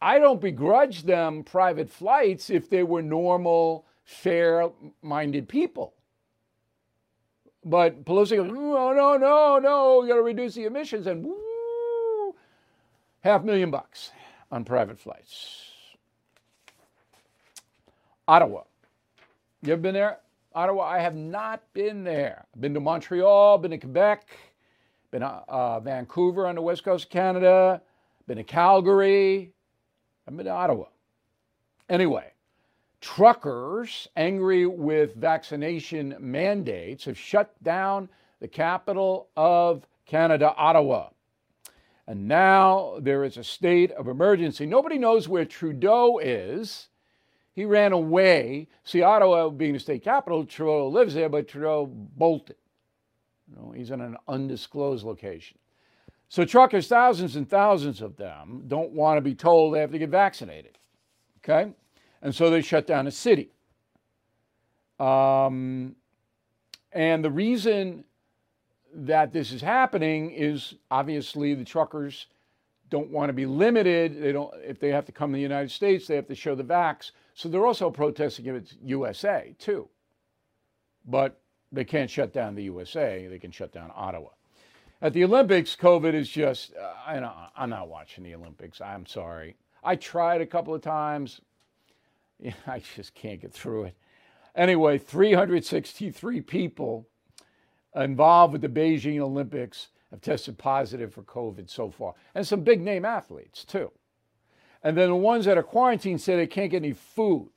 I 0.00 0.18
don't 0.18 0.40
begrudge 0.40 1.02
them 1.02 1.42
private 1.42 1.90
flights 1.90 2.50
if 2.50 2.70
they 2.70 2.84
were 2.84 3.02
normal, 3.02 3.84
fair 4.08 4.70
minded 5.02 5.46
people. 5.46 5.92
But 7.62 8.06
Pelosi 8.06 8.36
goes, 8.36 8.50
no, 8.50 8.94
no, 8.94 9.18
no, 9.18 9.58
no, 9.58 10.00
we 10.00 10.08
got 10.08 10.14
to 10.14 10.22
reduce 10.22 10.54
the 10.54 10.64
emissions. 10.64 11.06
And 11.06 11.22
woo, 11.22 12.34
half 13.20 13.44
million 13.44 13.70
bucks 13.70 14.10
on 14.50 14.64
private 14.64 14.98
flights. 14.98 15.72
Ottawa. 18.26 18.62
You 19.62 19.74
ever 19.74 19.82
been 19.82 19.92
there? 19.92 20.20
Ottawa? 20.54 20.84
I 20.84 21.00
have 21.00 21.14
not 21.14 21.62
been 21.74 22.02
there. 22.02 22.46
I've 22.54 22.60
been 22.62 22.72
to 22.72 22.80
Montreal, 22.80 23.58
been 23.58 23.72
to 23.72 23.78
Quebec, 23.78 24.26
been 25.10 25.20
to 25.20 25.26
uh, 25.26 25.80
Vancouver 25.80 26.46
on 26.46 26.54
the 26.54 26.62
west 26.62 26.82
coast 26.82 27.04
of 27.04 27.10
Canada, 27.10 27.82
been 28.26 28.38
to 28.38 28.44
Calgary. 28.44 29.52
I've 30.26 30.34
been 30.34 30.46
to 30.46 30.52
Ottawa. 30.52 30.86
Anyway, 31.90 32.32
truckers 33.00 34.08
angry 34.16 34.66
with 34.66 35.14
vaccination 35.14 36.16
mandates 36.18 37.04
have 37.04 37.18
shut 37.18 37.54
down 37.62 38.08
the 38.40 38.48
capital 38.48 39.28
of 39.36 39.86
Canada, 40.06 40.54
Ottawa. 40.56 41.08
And 42.06 42.26
now 42.26 42.98
there 43.00 43.24
is 43.24 43.36
a 43.36 43.44
state 43.44 43.92
of 43.92 44.08
emergency. 44.08 44.64
Nobody 44.64 44.98
knows 44.98 45.28
where 45.28 45.44
Trudeau 45.44 46.18
is. 46.18 46.88
He 47.52 47.64
ran 47.64 47.92
away. 47.92 48.68
See, 48.84 49.02
Ottawa 49.02 49.50
being 49.50 49.74
the 49.74 49.78
state 49.78 50.02
capital, 50.02 50.46
Trudeau 50.46 50.88
lives 50.88 51.14
there, 51.14 51.28
but 51.28 51.48
Trudeau 51.48 51.86
bolted. 51.86 52.56
You 53.50 53.56
know, 53.56 53.72
he's 53.72 53.90
in 53.90 54.00
an 54.00 54.16
undisclosed 54.26 55.04
location. 55.04 55.58
So 56.30 56.44
truckers, 56.44 56.88
thousands 56.88 57.36
and 57.36 57.48
thousands 57.48 58.00
of 58.00 58.16
them, 58.16 58.64
don't 58.68 58.92
want 58.92 59.16
to 59.16 59.22
be 59.22 59.34
told 59.34 59.74
they 59.74 59.80
have 59.80 59.92
to 59.92 59.98
get 59.98 60.10
vaccinated. 60.10 60.78
Okay? 61.38 61.72
And 62.22 62.34
so 62.34 62.50
they 62.50 62.62
shut 62.62 62.86
down 62.86 63.06
a 63.06 63.10
city. 63.10 63.50
Um, 64.98 65.94
and 66.92 67.24
the 67.24 67.30
reason 67.30 68.04
that 68.94 69.32
this 69.32 69.52
is 69.52 69.60
happening 69.60 70.30
is 70.32 70.74
obviously 70.90 71.54
the 71.54 71.64
truckers 71.64 72.26
don't 72.90 73.10
want 73.10 73.28
to 73.28 73.32
be 73.32 73.46
limited. 73.46 74.20
They 74.20 74.32
don't 74.32 74.52
if 74.64 74.80
they 74.80 74.88
have 74.88 75.04
to 75.06 75.12
come 75.12 75.30
to 75.30 75.36
the 75.36 75.42
United 75.42 75.70
States, 75.70 76.06
they 76.06 76.16
have 76.16 76.26
to 76.28 76.34
show 76.34 76.54
the 76.54 76.64
vax. 76.64 77.12
So 77.34 77.48
they're 77.48 77.66
also 77.66 77.90
protesting 77.90 78.48
against 78.48 78.76
USA 78.82 79.54
too. 79.58 79.88
But 81.06 81.40
they 81.70 81.84
can't 81.84 82.10
shut 82.10 82.32
down 82.32 82.54
the 82.54 82.64
USA. 82.64 83.26
They 83.28 83.38
can 83.38 83.50
shut 83.50 83.72
down 83.72 83.92
Ottawa. 83.94 84.30
At 85.00 85.12
the 85.12 85.22
Olympics, 85.22 85.76
COVID 85.76 86.14
is 86.14 86.28
just, 86.28 86.72
uh, 86.74 87.48
I'm 87.56 87.70
not 87.70 87.88
watching 87.88 88.24
the 88.24 88.34
Olympics. 88.34 88.80
I'm 88.80 89.06
sorry. 89.06 89.56
I 89.84 89.94
tried 89.94 90.40
a 90.40 90.46
couple 90.46 90.74
of 90.74 90.82
times. 90.82 91.40
I 92.66 92.80
just 92.96 93.14
can't 93.14 93.40
get 93.40 93.52
through 93.52 93.84
it. 93.84 93.96
Anyway, 94.54 94.98
363 94.98 96.40
people 96.42 97.08
involved 97.94 98.52
with 98.52 98.62
the 98.62 98.68
Beijing 98.68 99.20
Olympics 99.20 99.88
have 100.10 100.20
tested 100.20 100.58
positive 100.58 101.12
for 101.12 101.22
COVID 101.22 101.68
so 101.68 101.90
far, 101.90 102.14
and 102.34 102.46
some 102.46 102.62
big 102.62 102.80
name 102.80 103.04
athletes 103.04 103.64
too. 103.64 103.92
And 104.82 104.96
then 104.96 105.08
the 105.08 105.16
ones 105.16 105.44
that 105.44 105.58
are 105.58 105.62
quarantined 105.62 106.20
say 106.20 106.36
they 106.36 106.46
can't 106.46 106.70
get 106.70 106.82
any 106.82 106.92
food. 106.92 107.50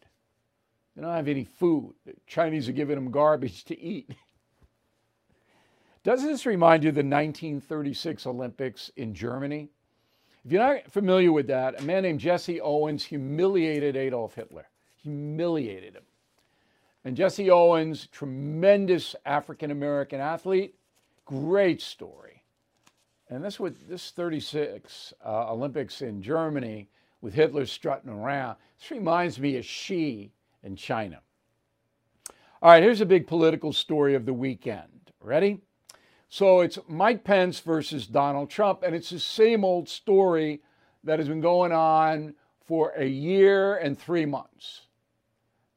They 0.96 1.02
don't 1.02 1.14
have 1.14 1.28
any 1.28 1.46
food. 1.46 1.94
The 2.06 2.14
Chinese 2.28 2.68
are 2.68 2.74
giving 2.74 2.96
them 2.96 3.12
garbage 3.12 3.64
to 3.66 3.80
eat. 3.80 4.16
Doesn't 6.04 6.28
this 6.28 6.46
remind 6.46 6.84
you 6.84 6.90
of 6.90 6.96
the 6.96 7.02
1936 7.02 8.26
Olympics 8.26 8.90
in 8.96 9.14
Germany? 9.14 9.70
If 10.44 10.52
you're 10.52 10.64
not 10.64 10.92
familiar 10.92 11.32
with 11.32 11.48
that, 11.48 11.80
a 11.80 11.84
man 11.84 12.02
named 12.02 12.20
Jesse 12.20 12.60
Owens 12.60 13.06
humiliated 13.06 13.96
Adolf 13.96 14.34
Hitler, 14.34 14.68
humiliated 15.02 15.96
him. 15.96 16.04
And 17.04 17.18
Jesse 17.18 17.50
Owens, 17.50 18.08
tremendous 18.08 19.16
African 19.26 19.72
American 19.72 20.20
athlete, 20.20 20.76
great 21.26 21.82
story. 21.82 22.44
And 23.30 23.44
this 23.44 23.60
with 23.60 23.88
this 23.88 24.12
36 24.12 25.14
uh, 25.26 25.52
Olympics 25.52 26.02
in 26.02 26.22
Germany 26.22 26.90
with 27.22 27.34
Hitler 27.34 27.66
strutting 27.66 28.10
around. 28.10 28.58
This 28.80 28.92
reminds 28.92 29.40
me 29.40 29.58
of 29.58 29.66
Xi 29.66 30.32
in 30.64 30.76
China. 30.76 31.22
All 32.62 32.72
right, 32.72 32.84
here's 32.84 33.02
a 33.02 33.06
big 33.06 33.26
political 33.26 33.74
story 33.74 34.14
of 34.14 34.26
the 34.26 34.34
weekend. 34.34 35.12
Ready? 35.20 35.62
So 36.30 36.62
it's 36.62 36.78
Mike 36.88 37.24
Pence 37.24 37.60
versus 37.60 38.06
Donald 38.06 38.50
Trump, 38.50 38.84
and 38.84 38.96
it's 38.96 39.10
the 39.10 39.20
same 39.20 39.66
old 39.66 39.90
story 39.90 40.62
that 41.04 41.20
has 41.20 41.28
been 41.28 41.42
going 41.42 41.72
on 41.72 42.36
for 42.66 42.92
a 42.96 43.06
year 43.06 43.76
and 43.78 43.98
three 43.98 44.26
months 44.26 44.82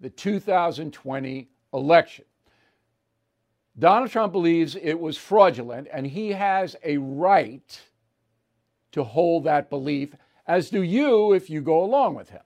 the 0.04 0.10
2020 0.10 1.48
election. 1.72 2.26
Donald 3.78 4.10
Trump 4.10 4.34
believes 4.34 4.76
it 4.76 5.00
was 5.00 5.16
fraudulent, 5.16 5.88
and 5.90 6.06
he 6.06 6.28
has 6.28 6.76
a 6.84 6.98
right 6.98 7.80
to 8.92 9.02
hold 9.02 9.44
that 9.44 9.70
belief, 9.70 10.14
as 10.46 10.68
do 10.68 10.82
you 10.82 11.32
if 11.32 11.48
you 11.48 11.62
go 11.62 11.82
along 11.82 12.14
with 12.14 12.28
him. 12.28 12.42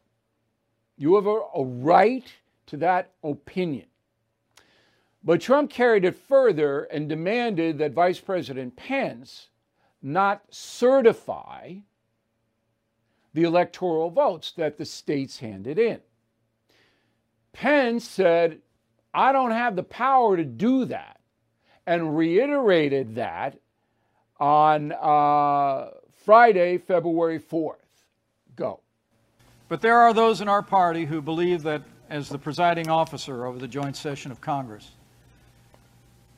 You 0.97 1.17
have 1.17 1.27
a, 1.27 1.41
a 1.57 1.65
right 1.65 2.33
to 2.67 2.77
that 2.77 3.11
opinion. 3.25 3.87
But 5.25 5.41
Trump 5.41 5.69
carried 5.69 6.05
it 6.05 6.15
further 6.15 6.85
and 6.85 7.09
demanded 7.09 7.79
that 7.79 7.91
Vice 7.91 8.21
President 8.21 8.77
Pence 8.77 9.49
not 10.01 10.45
certify 10.51 11.75
the 13.35 13.43
electoral 13.43 14.11
votes 14.11 14.53
that 14.53 14.79
the 14.79 14.85
states 14.85 15.41
handed 15.41 15.77
in. 15.77 15.99
Pence 17.53 18.09
said, 18.09 18.59
I 19.13 19.33
don't 19.33 19.51
have 19.51 19.77
the 19.77 19.83
power 19.83 20.37
to 20.37 20.45
do 20.45 20.85
that, 20.87 21.21
and 21.87 22.17
reiterated 22.17 23.17
that 23.17 23.59
on 24.39 24.93
uh, 24.93 25.91
Friday, 26.25 26.79
February 26.79 27.41
4th. 27.41 27.77
Go. 28.55 28.81
But 29.69 29.81
there 29.81 29.99
are 29.99 30.13
those 30.13 30.41
in 30.41 30.49
our 30.49 30.63
party 30.63 31.05
who 31.05 31.21
believe 31.21 31.63
that, 31.63 31.83
as 32.09 32.29
the 32.29 32.39
presiding 32.39 32.89
officer 32.89 33.47
over 33.47 33.59
the 33.59 33.69
joint 33.69 33.97
session 33.97 34.31
of 34.31 34.41
Congress, 34.41 34.91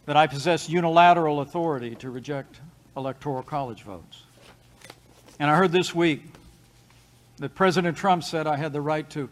that 0.07 0.17
I 0.17 0.27
possess 0.27 0.69
unilateral 0.69 1.41
authority 1.41 1.95
to 1.97 2.11
reject 2.11 2.61
electoral 2.97 3.43
college 3.43 3.83
votes. 3.83 4.25
And 5.39 5.51
I 5.51 5.57
heard 5.57 5.73
this 5.73 5.95
week 5.95 6.23
that 7.39 7.55
President 7.55 7.97
Trump 7.97 8.25
said 8.25 8.47
I 8.47 8.57
had 8.57 8.73
the 8.73 8.81
right 8.81 9.09
to 9.11 9.31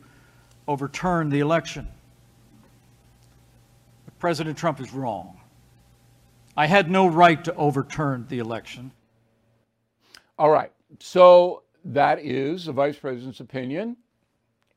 overturn 0.68 1.30
the 1.30 1.40
election. 1.40 1.88
But 4.04 4.18
President 4.18 4.56
Trump 4.56 4.80
is 4.80 4.92
wrong. 4.92 5.40
I 6.56 6.66
had 6.66 6.90
no 6.90 7.06
right 7.08 7.42
to 7.44 7.54
overturn 7.54 8.26
the 8.28 8.38
election. 8.38 8.92
All 10.38 10.50
right. 10.50 10.70
So 11.00 11.62
that 11.84 12.20
is 12.20 12.66
the 12.66 12.72
vice 12.72 12.98
president's 12.98 13.40
opinion, 13.40 13.96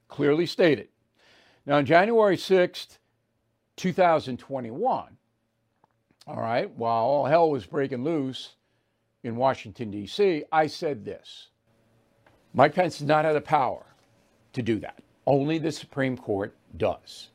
clearly 0.08 0.46
stated. 0.46 0.88
Now, 1.66 1.78
on 1.78 1.86
January 1.86 2.38
6th, 2.38 2.98
2021, 3.78 5.18
all 6.28 6.36
right, 6.36 6.70
while 6.76 7.04
all 7.04 7.26
hell 7.26 7.50
was 7.50 7.66
breaking 7.66 8.04
loose 8.04 8.56
in 9.24 9.36
Washington, 9.36 9.92
D.C., 9.92 10.44
I 10.52 10.68
said 10.68 11.04
this 11.04 11.50
Mike 12.54 12.76
Pence 12.76 13.00
did 13.00 13.08
not 13.08 13.26
have 13.26 13.34
the 13.34 13.42
power 13.42 13.86
to 14.54 14.62
do 14.62 14.80
that. 14.80 15.02
Only 15.26 15.58
the 15.58 15.72
Supreme 15.72 16.18
Court 16.18 16.56
does. 16.78 17.30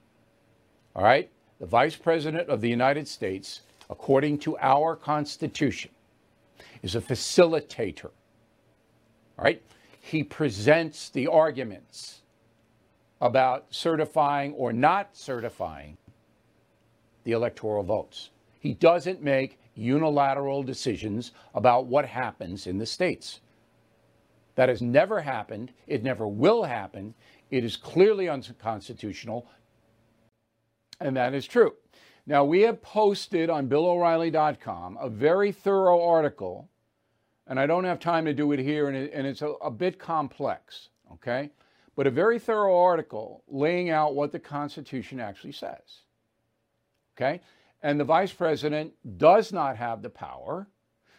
All 0.95 1.05
right? 1.05 1.31
The 1.61 1.67
Vice 1.67 1.97
President 1.97 2.49
of 2.49 2.61
the 2.61 2.69
United 2.69 3.09
States, 3.09 3.63
according 3.89 4.39
to 4.39 4.59
our 4.59 4.97
Constitution, 4.97 5.91
is 6.83 6.95
a 6.95 7.01
facilitator. 7.01 8.11
All 9.39 9.45
right? 9.45 9.63
He 10.01 10.23
presents 10.23 11.09
the 11.09 11.27
arguments 11.27 12.21
about 13.21 13.67
certifying 13.71 14.53
or 14.55 14.73
not 14.73 15.17
certifying 15.17 15.97
the 17.25 17.33
electoral 17.33 17.83
votes. 17.83 18.31
He 18.61 18.75
doesn't 18.75 19.23
make 19.23 19.59
unilateral 19.75 20.63
decisions 20.63 21.33
about 21.55 21.87
what 21.87 22.07
happens 22.07 22.67
in 22.67 22.79
the 22.79 22.87
states. 22.87 23.41
That 24.55 24.69
has 24.69 24.81
never 24.81 25.21
happened. 25.21 25.73
It 25.87 26.03
never 26.03 26.27
will 26.27 26.63
happen. 26.63 27.15
It 27.51 27.65
is 27.65 27.77
clearly 27.77 28.29
unconstitutional, 28.29 29.47
and 31.01 31.17
that 31.17 31.35
is 31.35 31.47
true. 31.47 31.75
Now, 32.27 32.45
we 32.45 32.63
have 32.63 32.83
posted 32.83 33.51
on 33.51 33.69
BillO'Reilly.com 33.69 34.99
a 35.01 35.09
very 35.09 35.53
thorough 35.53 36.03
article, 36.03 36.69
and 37.47 37.61
I 37.61 37.67
don't 37.67 37.85
have 37.85 38.01
time 38.01 38.25
to 38.25 38.35
do 38.35 38.51
it 38.51 38.59
here, 38.59 38.89
and, 38.89 38.97
it, 38.97 39.13
and 39.15 39.27
it's 39.27 39.43
a, 39.43 39.51
a 39.63 39.71
bit 39.71 39.99
complex, 39.99 40.89
okay? 41.13 41.51
But 41.95 42.09
a 42.09 42.11
very 42.11 42.41
thorough 42.41 42.77
article 42.77 43.45
laying 43.47 43.91
out 43.91 44.17
what 44.17 44.33
the 44.33 44.41
Constitution 44.41 45.21
actually 45.21 45.53
says, 45.53 46.03
okay? 47.17 47.41
And 47.81 48.01
the 48.01 48.05
Vice 48.05 48.33
President 48.33 48.93
does 49.19 49.53
not 49.53 49.77
have 49.77 50.03
the 50.03 50.11
power 50.11 50.67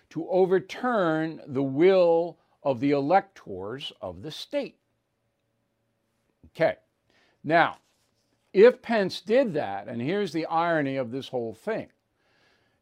to 0.09 0.27
overturn 0.29 1.41
the 1.47 1.63
will 1.63 2.37
of 2.63 2.81
the 2.81 2.91
electors 2.91 3.93
of 4.01 4.23
the 4.23 4.31
state. 4.31 4.77
Okay. 6.57 6.75
Now, 7.43 7.77
if 8.51 8.81
Pence 8.81 9.21
did 9.21 9.53
that, 9.53 9.87
and 9.87 10.01
here's 10.01 10.33
the 10.33 10.47
irony 10.47 10.95
of 10.95 11.11
this 11.11 11.27
whole 11.27 11.53
thing. 11.53 11.89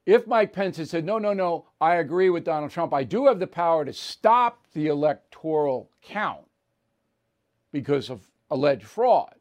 If 0.05 0.27
Mike 0.27 0.53
Pence 0.53 0.77
had 0.77 0.87
said, 0.87 1.03
no, 1.03 1.17
no, 1.17 1.33
no, 1.33 1.65
I 1.81 1.95
agree 1.95 2.29
with 2.29 2.45
Donald 2.45 2.71
Trump, 2.71 2.93
I 2.93 3.03
do 3.03 3.25
have 3.25 3.39
the 3.39 3.47
power 3.47 3.83
to 3.83 3.91
stop 3.91 4.65
the 4.73 4.87
electoral 4.87 5.89
count 6.01 6.45
because 7.73 8.09
of 8.09 8.21
alleged 8.49 8.85
fraud, 8.85 9.35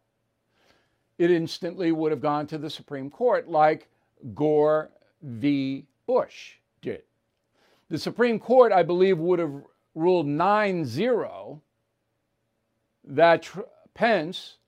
it 1.18 1.30
instantly 1.30 1.92
would 1.92 2.10
have 2.10 2.20
gone 2.20 2.46
to 2.48 2.58
the 2.58 2.70
Supreme 2.70 3.10
Court 3.10 3.48
like 3.48 3.88
Gore 4.34 4.90
v. 5.22 5.86
Bush 6.06 6.54
did. 6.80 7.02
The 7.88 7.98
Supreme 7.98 8.40
Court, 8.40 8.72
I 8.72 8.82
believe, 8.82 9.18
would 9.18 9.38
have 9.38 9.54
ruled 9.94 10.26
9 10.26 10.84
0 10.84 11.62
that 13.04 13.48
Pence 13.94 14.58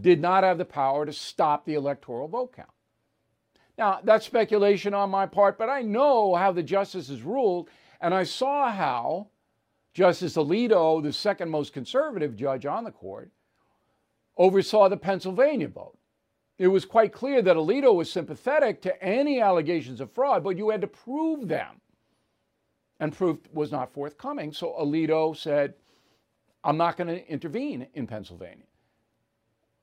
did 0.00 0.20
not 0.20 0.44
have 0.44 0.58
the 0.58 0.64
power 0.64 1.06
to 1.06 1.12
stop 1.12 1.64
the 1.64 1.74
electoral 1.74 2.28
vote 2.28 2.54
count. 2.54 2.68
Now, 3.78 4.00
that's 4.02 4.26
speculation 4.26 4.94
on 4.94 5.10
my 5.10 5.26
part, 5.26 5.58
but 5.58 5.68
I 5.68 5.82
know 5.82 6.34
how 6.34 6.50
the 6.50 6.62
justices 6.62 7.22
ruled, 7.22 7.68
and 8.00 8.14
I 8.14 8.24
saw 8.24 8.70
how 8.70 9.28
Justice 9.92 10.36
Alito, 10.36 11.02
the 11.02 11.12
second 11.12 11.50
most 11.50 11.72
conservative 11.72 12.36
judge 12.36 12.66
on 12.66 12.84
the 12.84 12.90
court, 12.90 13.30
oversaw 14.36 14.88
the 14.88 14.96
Pennsylvania 14.96 15.68
vote. 15.68 15.98
It 16.58 16.68
was 16.68 16.84
quite 16.86 17.12
clear 17.12 17.42
that 17.42 17.56
Alito 17.56 17.94
was 17.94 18.10
sympathetic 18.10 18.80
to 18.82 19.02
any 19.02 19.40
allegations 19.40 20.00
of 20.00 20.10
fraud, 20.12 20.42
but 20.42 20.56
you 20.56 20.70
had 20.70 20.80
to 20.80 20.86
prove 20.86 21.48
them. 21.48 21.80
And 22.98 23.14
proof 23.14 23.38
was 23.52 23.70
not 23.70 23.92
forthcoming. 23.92 24.52
So 24.52 24.74
Alito 24.78 25.36
said, 25.36 25.74
I'm 26.64 26.76
not 26.76 26.96
going 26.96 27.08
to 27.08 27.26
intervene 27.28 27.86
in 27.94 28.06
Pennsylvania. 28.06 28.64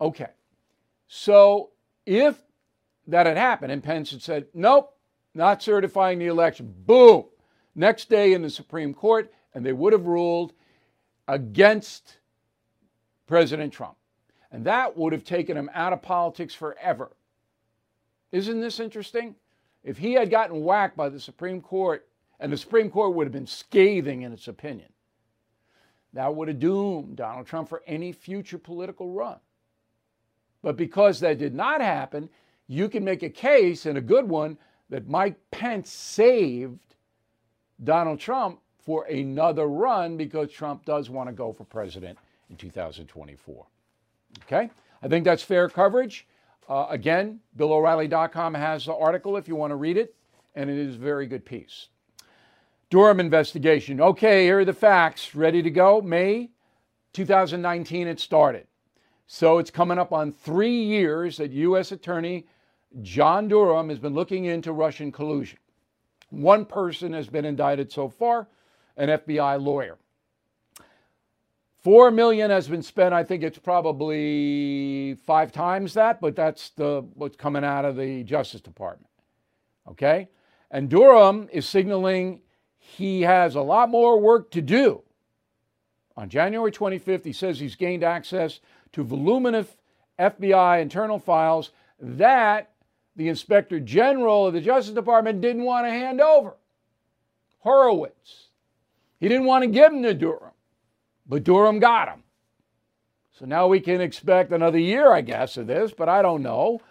Okay. 0.02 0.30
So 1.08 1.72
if 2.06 2.38
that 3.08 3.26
had 3.26 3.38
happened 3.38 3.72
and 3.72 3.84
Pence 3.84 4.12
had 4.12 4.22
said, 4.22 4.48
nope, 4.54 4.96
not 5.34 5.64
certifying 5.64 6.20
the 6.20 6.28
election, 6.28 6.74
boom, 6.86 7.26
next 7.76 8.10
day 8.10 8.34
in 8.34 8.42
the 8.42 8.50
Supreme 8.50 8.94
Court, 8.94 9.32
and 9.54 9.66
they 9.66 9.74
would 9.74 9.94
have 9.94 10.06
ruled 10.06 10.54
against 11.28 12.18
President 13.28 13.72
Trump. 13.72 13.96
And 14.52 14.66
that 14.66 14.96
would 14.98 15.14
have 15.14 15.24
taken 15.24 15.58
him 15.58 15.70
out 15.74 15.94
of 15.94 16.02
politics 16.02 16.54
forever. 16.54 17.12
Isn't 18.32 18.62
this 18.62 18.80
interesting? 18.80 19.36
If 19.84 19.98
he 19.98 20.14
had 20.14 20.30
gotten 20.30 20.64
whacked 20.64 20.96
by 20.96 21.10
the 21.10 21.20
Supreme 21.20 21.62
Court, 21.62 22.08
and 22.40 22.52
the 22.52 22.58
Supreme 22.58 22.90
Court 22.90 23.16
would 23.16 23.26
have 23.26 23.34
been 23.34 23.48
scathing 23.48 24.22
in 24.24 24.34
its 24.34 24.48
opinion, 24.48 24.90
that 26.14 26.36
would 26.36 26.48
have 26.48 26.60
doomed 26.60 27.16
Donald 27.16 27.48
Trump 27.48 27.70
for 27.70 27.82
any 27.88 28.12
future 28.12 28.58
political 28.58 29.10
run. 29.10 29.38
But 30.62 30.78
because 30.78 31.20
that 31.20 31.40
did 31.40 31.54
not 31.54 31.82
happen, 31.82 32.30
you 32.68 32.88
can 32.88 33.04
make 33.04 33.24
a 33.24 33.30
case, 33.30 33.86
and 33.86 33.98
a 33.98 34.02
good 34.02 34.30
one, 34.30 34.58
that 34.90 35.08
Mike 35.08 35.38
Pence 35.52 35.92
saved 35.92 36.96
Donald 37.84 38.20
Trump 38.20 38.60
for 38.80 39.06
another 39.06 39.68
run 39.68 40.18
because 40.18 40.52
Trump 40.52 40.86
does 40.86 41.10
want 41.10 41.28
to 41.28 41.34
go 41.34 41.52
for 41.52 41.64
president 41.64 42.18
in 42.50 42.56
2024. 42.56 43.66
Okay? 44.44 44.70
I 45.02 45.08
think 45.08 45.26
that's 45.26 45.44
fair 45.44 45.68
coverage. 45.70 46.28
Uh, 46.70 46.88
again, 46.90 47.40
BillO'Reilly.com 47.58 48.54
has 48.54 48.86
the 48.86 48.96
article 48.96 49.36
if 49.36 49.48
you 49.48 49.56
want 49.56 49.72
to 49.72 49.76
read 49.76 49.98
it, 49.98 50.16
and 50.56 50.70
it 50.70 50.78
is 50.78 50.96
a 50.96 51.00
very 51.00 51.28
good 51.28 51.44
piece. 51.44 51.90
Durham 52.94 53.20
investigation. 53.20 54.00
Okay, 54.00 54.44
here 54.44 54.60
are 54.60 54.66
the 54.66 54.72
facts. 54.72 55.34
Ready 55.34 55.64
to 55.64 55.72
go? 55.72 56.00
May 56.00 56.52
2019, 57.14 58.08
it 58.08 58.20
started. 58.20 58.68
So 59.26 59.58
it's 59.58 59.72
coming 59.72 59.98
up 59.98 60.14
on 60.14 60.32
three 60.32 60.84
years 60.84 61.38
that 61.38 61.50
U.S. 61.50 61.92
Attorney 61.92 62.46
John 63.02 63.48
Durham 63.48 63.90
has 63.90 63.98
been 63.98 64.14
looking 64.14 64.46
into 64.46 64.72
Russian 64.72 65.12
collusion. 65.12 65.58
One 66.30 66.66
person 66.66 67.14
has 67.14 67.28
been 67.28 67.46
indicted 67.46 67.92
so 67.92 68.10
far, 68.10 68.48
an 68.96 69.10
FBI 69.10 69.60
lawyer. 69.60 69.98
Four 71.82 72.12
million 72.12 72.52
has 72.52 72.68
been 72.68 72.84
spent. 72.84 73.12
I 73.12 73.24
think 73.24 73.42
it's 73.42 73.58
probably 73.58 75.16
five 75.26 75.52
times 75.52 75.96
that, 75.96 76.22
but 76.22 76.36
that's 76.36 76.70
the 76.70 77.04
what's 77.16 77.38
coming 77.38 77.64
out 77.64 77.86
of 77.86 77.96
the 77.96 78.22
Justice 78.22 78.62
Department. 78.62 79.10
Okay? 79.90 80.30
And 80.70 80.92
Durham 80.92 81.50
is 81.52 81.68
signaling 81.68 82.43
he 82.86 83.22
has 83.22 83.56
a 83.56 83.62
lot 83.62 83.90
more 83.90 84.20
work 84.20 84.52
to 84.52 84.62
do. 84.62 85.02
On 86.16 86.30
January 86.30 86.72
25th, 86.72 87.24
he 87.24 87.34
says 87.34 87.60
he's 87.60 87.76
gained 87.76 88.04
access 88.04 88.60
to 88.92 89.04
voluminous 89.04 89.68
FBI 90.20 90.82
internal 90.82 91.18
files 91.18 91.72
that 92.00 92.72
the 93.16 93.30
Inspector 93.30 93.80
General 93.80 94.48
of 94.48 94.54
the 94.54 94.62
Justice 94.62 94.94
Department 94.94 95.42
didn't 95.42 95.64
want 95.64 95.88
to 95.88 95.92
hand 95.92 96.22
over. 96.22 96.56
Horowitz. 97.60 98.50
He 99.20 99.28
didn't 99.28 99.48
want 99.48 99.64
to 99.64 99.70
give 99.70 99.92
them 99.92 100.04
to 100.04 100.14
Durham. 100.14 100.52
But 101.26 101.46
Durham 101.46 101.80
got 101.80 102.10
him. 102.10 102.24
So 103.40 103.46
now 103.46 103.68
we 103.68 103.80
can 103.80 104.02
expect 104.02 104.52
another 104.52 104.78
year, 104.78 105.12
I 105.12 105.22
guess, 105.22 105.58
of 105.58 105.68
this, 105.68 105.94
but 105.94 106.10
I 106.10 106.22
don't 106.22 106.44
know. 106.44 106.82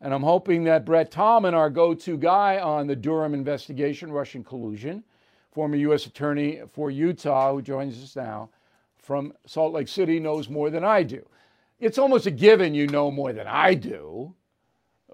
And 0.00 0.14
I'm 0.14 0.22
hoping 0.22 0.64
that 0.64 0.86
Brett 0.86 1.10
Tolman, 1.10 1.52
our 1.52 1.68
go 1.68 1.92
to 1.92 2.16
guy 2.16 2.58
on 2.58 2.86
the 2.86 2.96
Durham 2.96 3.34
investigation, 3.34 4.10
Russian 4.10 4.42
collusion, 4.42 5.04
former 5.52 5.76
U.S. 5.76 6.06
Attorney 6.06 6.60
for 6.72 6.90
Utah, 6.90 7.52
who 7.52 7.62
joins 7.62 8.02
us 8.02 8.16
now 8.16 8.50
from 8.98 9.32
Salt 9.46 9.72
Lake 9.72 9.88
City, 9.88 10.20
knows 10.20 10.48
more 10.48 10.70
than 10.70 10.84
I 10.84 11.02
do. 11.02 11.26
It's 11.78 11.98
almost 11.98 12.26
a 12.26 12.30
given 12.30 12.74
you 12.74 12.86
know 12.86 13.10
more 13.10 13.32
than 13.32 13.46
I 13.46 13.74
do. 13.74 14.34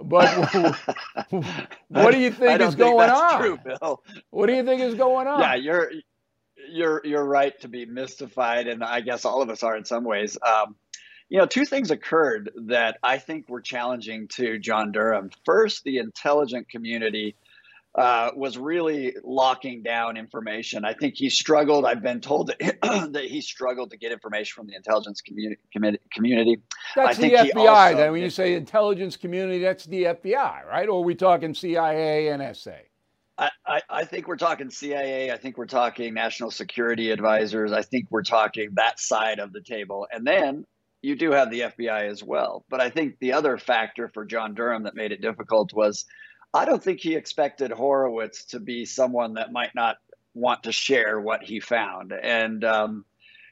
But 0.03 0.53
what 1.89 2.11
do 2.11 2.19
you 2.19 2.31
think 2.31 2.61
is 2.61 2.75
think 2.75 2.79
going 2.79 3.11
on? 3.11 3.41
True, 3.41 3.59
Bill. 3.65 4.03
What 4.31 4.47
do 4.47 4.55
you 4.55 4.65
think 4.65 4.83
is 4.83 4.95
going 4.95 5.27
on? 5.27 5.41
Yeah, 5.41 5.55
you're 5.55 5.91
you're 6.71 7.01
you're 7.05 7.25
right 7.25 7.59
to 7.61 7.69
be 7.69 7.87
mystified, 7.87 8.67
and 8.67 8.85
I 8.85 9.01
guess 9.01 9.25
all 9.25 9.43
of 9.43 9.49
us 9.49 9.63
are 9.63 9.77
in 9.77 9.85
some 9.85 10.05
ways. 10.05 10.37
Um, 10.47 10.77
you 11.29 11.39
know, 11.39 11.47
two 11.47 11.65
things 11.65 11.91
occurred 11.91 12.51
that 12.67 12.99
I 13.03 13.19
think 13.19 13.49
were 13.49 13.61
challenging 13.61 14.29
to 14.35 14.59
John 14.59 14.93
Durham. 14.93 15.31
First, 15.45 15.83
the 15.85 15.99
intelligent 15.99 16.69
community 16.69 17.35
uh, 17.97 18.31
was 18.37 18.59
really 18.59 19.17
locking 19.25 19.83
down 19.83 20.19
information. 20.19 20.85
I 20.85 20.93
think 20.93 21.15
he 21.17 21.31
struggled. 21.31 21.87
I've 21.87 22.03
been 22.03 22.21
told 22.21 22.49
that, 22.49 22.79
that 23.13 23.25
he 23.25 23.41
struggled 23.41 23.91
to 23.91 23.97
get 23.97 24.13
information 24.13 24.55
from 24.55 24.67
the 24.67 24.75
intelligence 24.75 25.23
community. 25.23 25.61
community. 26.13 26.61
That's 26.95 27.19
I 27.19 27.23
the 27.23 27.35
FBI. 27.35 27.97
then, 27.97 28.13
when 28.13 28.21
you 28.21 28.29
say 28.29 28.55
intelligence 28.55 29.17
community, 29.17 29.61
that's 29.61 29.87
the 29.87 30.05
FBI, 30.05 30.67
right? 30.67 30.89
Or 30.89 31.01
are 31.01 31.05
we 31.05 31.15
talking 31.15 31.55
CIA, 31.55 32.27
NSA? 32.27 32.77
I, 33.39 33.51
I, 33.67 33.83
I, 33.89 34.05
think 34.05 34.29
we're 34.29 34.37
talking 34.37 34.71
CIA. 34.71 35.31
I 35.31 35.39
think 35.39 35.57
we're 35.57 35.67
talking 35.67 36.13
national 36.13 36.51
security 36.51 37.11
advisors. 37.11 37.73
I 37.73 37.83
think 37.83 38.07
we're 38.11 38.23
talking 38.23 38.71
that 38.75 38.99
side 38.99 39.39
of 39.39 39.53
the 39.53 39.61
table. 39.61 40.07
And 40.11 40.27
then 40.27 40.67
you 41.03 41.17
do 41.17 41.33
have 41.33 41.51
the 41.51 41.61
FBI 41.61 42.11
as 42.11 42.23
well. 42.23 42.65
But 42.69 42.81
I 42.81 42.91
think 42.91 43.19
the 43.21 43.35
other 43.35 43.59
factor 43.59 44.09
for 44.09 44.25
John 44.25 44.55
Durham 44.55 44.85
that 44.85 44.95
made 44.95 45.13
it 45.13 45.21
difficult 45.21 45.73
was 45.75 46.07
I 46.55 46.65
don't 46.65 46.83
think 46.83 47.01
he 47.01 47.15
expected 47.15 47.71
Horowitz 47.71 48.47
to 48.47 48.61
be 48.61 48.85
someone 48.85 49.35
that 49.35 49.53
might 49.53 49.75
not 49.75 49.97
want 50.35 50.65
to 50.65 50.73
share 50.73 51.21
what 51.21 51.43
he 51.43 51.61
found. 51.61 52.13
And 52.13 52.65
um, 52.65 53.05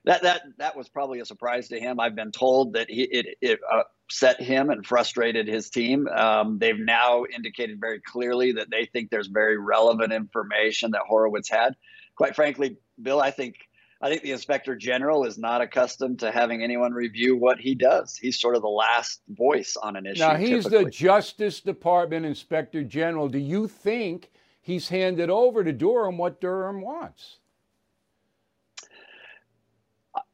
that 0.04 0.22
that 0.22 0.42
that 0.58 0.76
was 0.76 0.88
probably 0.88 1.20
a 1.20 1.24
surprise 1.24 1.68
to 1.68 1.80
him. 1.80 1.98
I've 1.98 2.14
been 2.14 2.32
told 2.32 2.74
that 2.74 2.90
he, 2.90 3.02
it, 3.02 3.38
it 3.40 3.60
upset 3.72 4.40
him 4.40 4.70
and 4.70 4.86
frustrated 4.86 5.48
his 5.48 5.70
team. 5.70 6.06
Um, 6.08 6.58
they've 6.58 6.78
now 6.78 7.24
indicated 7.34 7.80
very 7.80 8.00
clearly 8.00 8.52
that 8.52 8.70
they 8.70 8.86
think 8.86 9.10
there's 9.10 9.28
very 9.28 9.58
relevant 9.58 10.12
information 10.12 10.92
that 10.92 11.02
Horowitz 11.06 11.48
had. 11.48 11.74
Quite 12.16 12.36
frankly, 12.36 12.76
Bill, 13.00 13.20
I 13.20 13.30
think 13.30 13.56
I 14.04 14.10
think 14.10 14.20
the 14.20 14.32
inspector 14.32 14.76
general 14.76 15.24
is 15.24 15.38
not 15.38 15.62
accustomed 15.62 16.18
to 16.18 16.30
having 16.30 16.62
anyone 16.62 16.92
review 16.92 17.38
what 17.38 17.58
he 17.58 17.74
does. 17.74 18.18
He's 18.18 18.38
sort 18.38 18.54
of 18.54 18.60
the 18.60 18.68
last 18.68 19.22
voice 19.30 19.78
on 19.82 19.96
an 19.96 20.04
issue. 20.04 20.20
Now 20.20 20.36
he's 20.36 20.64
typically. 20.64 20.84
the 20.84 20.90
Justice 20.90 21.62
Department 21.62 22.26
inspector 22.26 22.84
general. 22.84 23.30
Do 23.30 23.38
you 23.38 23.66
think 23.66 24.30
he's 24.60 24.90
handed 24.90 25.30
over 25.30 25.64
to 25.64 25.72
Durham 25.72 26.18
what 26.18 26.38
Durham 26.38 26.82
wants? 26.82 27.38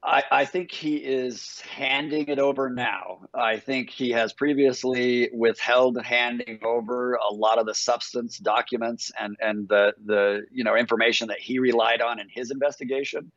I, 0.03 0.25
I, 0.31 0.45
think 0.47 0.73
he 0.73 0.97
is 0.97 1.61
handing 1.61 2.29
it 2.29 2.39
over 2.39 2.71
now. 2.71 3.21
I 3.33 3.59
think 3.59 3.91
he 3.91 4.11
has 4.11 4.33
previously 4.33 5.31
withheld 5.33 6.03
handing 6.03 6.59
over 6.65 7.15
a 7.15 7.33
lot 7.33 7.59
of 7.59 7.67
the 7.67 7.75
substance 7.75 8.39
documents 8.39 9.13
and 9.19 9.37
and 9.41 9.69
the 9.69 9.95
the 10.05 10.43
you 10.51 10.65
know 10.65 10.77
information 10.77 11.29
that 11.29 11.39
he 11.39 11.59
relied 11.59 12.01
on 12.01 12.19
in 12.19 12.29
his 12.29 12.51
investigation. 12.51 13.31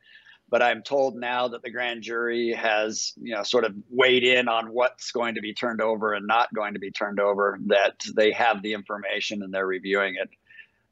But 0.49 0.61
I'm 0.61 0.83
told 0.83 1.15
now 1.15 1.47
that 1.47 1.63
the 1.63 1.71
grand 1.71 2.03
jury 2.03 2.51
has 2.53 3.13
you 3.17 3.35
know 3.35 3.43
sort 3.43 3.65
of 3.65 3.73
weighed 3.89 4.23
in 4.23 4.47
on 4.47 4.71
what's 4.71 5.11
going 5.11 5.35
to 5.35 5.41
be 5.41 5.53
turned 5.53 5.81
over 5.81 6.13
and 6.13 6.27
not 6.27 6.53
going 6.53 6.73
to 6.73 6.79
be 6.79 6.91
turned 6.91 7.19
over. 7.19 7.57
That 7.67 8.03
they 8.15 8.31
have 8.31 8.61
the 8.61 8.73
information 8.73 9.41
and 9.43 9.53
they're 9.53 9.67
reviewing 9.67 10.15
it. 10.15 10.29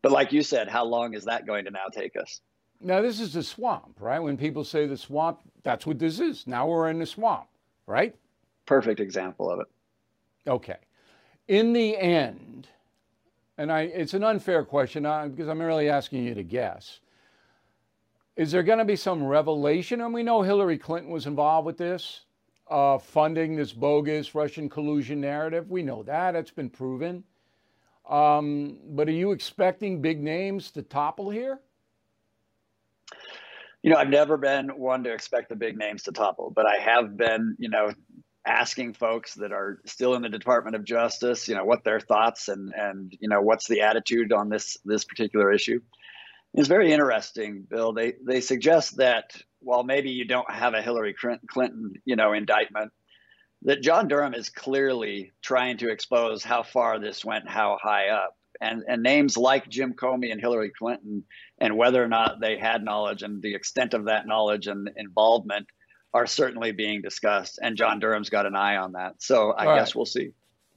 But 0.01 0.11
like 0.11 0.31
you 0.33 0.41
said, 0.41 0.67
how 0.67 0.85
long 0.85 1.13
is 1.13 1.25
that 1.25 1.45
going 1.45 1.65
to 1.65 1.71
now 1.71 1.87
take 1.91 2.15
us? 2.15 2.41
Now, 2.83 3.01
this 3.01 3.19
is 3.19 3.33
the 3.33 3.43
swamp, 3.43 3.97
right? 3.99 4.19
When 4.19 4.37
people 4.37 4.63
say 4.63 4.87
the 4.87 4.97
swamp, 4.97 5.39
that's 5.63 5.85
what 5.85 5.99
this 5.99 6.19
is. 6.19 6.47
Now 6.47 6.67
we're 6.67 6.89
in 6.89 6.97
the 6.97 7.05
swamp, 7.05 7.47
right? 7.85 8.15
Perfect 8.65 8.99
example 8.99 9.51
of 9.51 9.59
it. 9.59 9.67
Okay. 10.47 10.77
In 11.47 11.73
the 11.73 11.95
end, 11.97 12.67
and 13.57 13.71
I, 13.71 13.81
it's 13.81 14.15
an 14.15 14.23
unfair 14.23 14.63
question 14.63 15.05
uh, 15.05 15.27
because 15.27 15.47
I'm 15.47 15.61
really 15.61 15.89
asking 15.89 16.23
you 16.23 16.33
to 16.33 16.43
guess. 16.43 16.99
Is 18.37 18.51
there 18.51 18.63
going 18.63 18.79
to 18.79 18.85
be 18.85 18.95
some 18.95 19.23
revelation? 19.23 20.01
And 20.01 20.13
we 20.13 20.23
know 20.23 20.41
Hillary 20.41 20.77
Clinton 20.77 21.11
was 21.11 21.27
involved 21.27 21.65
with 21.65 21.77
this, 21.77 22.21
uh, 22.69 22.97
funding 22.97 23.55
this 23.55 23.73
bogus 23.73 24.33
Russian 24.33 24.69
collusion 24.69 25.21
narrative. 25.21 25.69
We 25.69 25.83
know 25.83 26.03
that. 26.03 26.35
It's 26.35 26.51
been 26.51 26.69
proven. 26.69 27.23
Um, 28.09 28.77
but 28.89 29.07
are 29.07 29.13
you 29.13 29.31
expecting 29.31 30.01
big 30.01 30.21
names 30.21 30.71
to 30.71 30.81
topple 30.81 31.29
here? 31.29 31.59
you 33.83 33.89
know, 33.89 33.97
I've 33.97 34.09
never 34.09 34.37
been 34.37 34.69
one 34.69 35.03
to 35.03 35.13
expect 35.13 35.49
the 35.49 35.55
big 35.55 35.77
names 35.77 36.03
to 36.03 36.11
topple, 36.11 36.51
but 36.51 36.65
I 36.65 36.77
have 36.77 37.17
been, 37.17 37.55
you 37.57 37.69
know, 37.69 37.91
asking 38.45 38.93
folks 38.93 39.35
that 39.35 39.51
are 39.51 39.81
still 39.85 40.15
in 40.15 40.21
the 40.21 40.29
Department 40.29 40.75
of 40.75 40.83
Justice, 40.83 41.47
you 41.47 41.55
know, 41.55 41.65
what 41.65 41.83
their 41.83 41.99
thoughts 41.99 42.47
and 42.47 42.73
and 42.75 43.15
you 43.19 43.27
know 43.27 43.41
what's 43.41 43.67
the 43.67 43.81
attitude 43.81 44.31
on 44.31 44.49
this 44.49 44.77
this 44.85 45.03
particular 45.03 45.51
issue. 45.51 45.81
It's 46.53 46.67
very 46.67 46.91
interesting, 46.91 47.65
Bill. 47.69 47.93
They 47.93 48.13
they 48.25 48.41
suggest 48.41 48.97
that 48.97 49.35
while 49.59 49.83
maybe 49.83 50.09
you 50.09 50.25
don't 50.25 50.49
have 50.51 50.73
a 50.73 50.81
Hillary 50.81 51.13
Clinton, 51.13 51.93
you 52.03 52.15
know, 52.15 52.33
indictment, 52.33 52.91
that 53.63 53.81
John 53.81 54.07
Durham 54.07 54.33
is 54.33 54.49
clearly 54.49 55.31
trying 55.41 55.77
to 55.77 55.89
expose 55.89 56.43
how 56.43 56.63
far 56.63 56.99
this 56.99 57.23
went, 57.23 57.47
how 57.47 57.77
high 57.81 58.09
up, 58.09 58.35
and 58.59 58.83
and 58.87 59.01
names 59.01 59.37
like 59.37 59.69
Jim 59.69 59.93
Comey 59.93 60.31
and 60.31 60.41
Hillary 60.41 60.71
Clinton, 60.77 61.23
and 61.59 61.77
whether 61.77 62.03
or 62.03 62.07
not 62.07 62.41
they 62.41 62.57
had 62.57 62.83
knowledge 62.83 63.23
and 63.23 63.41
the 63.41 63.55
extent 63.55 63.93
of 63.93 64.05
that 64.05 64.27
knowledge 64.27 64.67
and 64.67 64.89
involvement 64.97 65.67
are 66.13 66.27
certainly 66.27 66.73
being 66.73 67.01
discussed, 67.01 67.59
and 67.61 67.77
John 67.77 67.99
Durham's 67.99 68.29
got 68.29 68.45
an 68.45 68.55
eye 68.55 68.75
on 68.75 68.93
that. 68.93 69.21
So 69.21 69.51
I 69.51 69.65
All 69.67 69.75
guess 69.75 69.89
right. 69.89 69.95
we'll 69.95 70.05
see. 70.05 70.31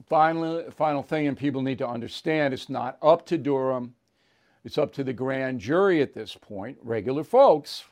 Finally, 0.07 0.65
final 0.71 1.03
thing, 1.03 1.27
and 1.27 1.37
people 1.37 1.61
need 1.61 1.79
to 1.79 1.87
understand: 1.87 2.53
it's 2.53 2.69
not 2.69 2.97
up 3.01 3.25
to 3.25 3.37
Durham; 3.37 3.95
it's 4.65 4.79
up 4.79 4.91
to 4.93 5.03
the 5.03 5.13
grand 5.13 5.59
jury 5.59 6.01
at 6.01 6.13
this 6.13 6.35
point, 6.35 6.77
regular 6.81 7.23
folks, 7.23 7.85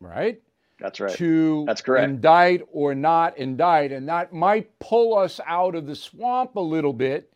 right? 0.00 0.40
That's 0.78 1.00
right. 1.00 1.14
To 1.16 1.64
That's 1.66 1.82
correct. 1.82 2.08
indict 2.08 2.62
or 2.72 2.94
not 2.94 3.36
indict, 3.36 3.92
and 3.92 4.08
that 4.08 4.32
might 4.32 4.78
pull 4.78 5.18
us 5.18 5.40
out 5.46 5.74
of 5.74 5.86
the 5.86 5.96
swamp 5.96 6.56
a 6.56 6.60
little 6.60 6.92
bit 6.92 7.32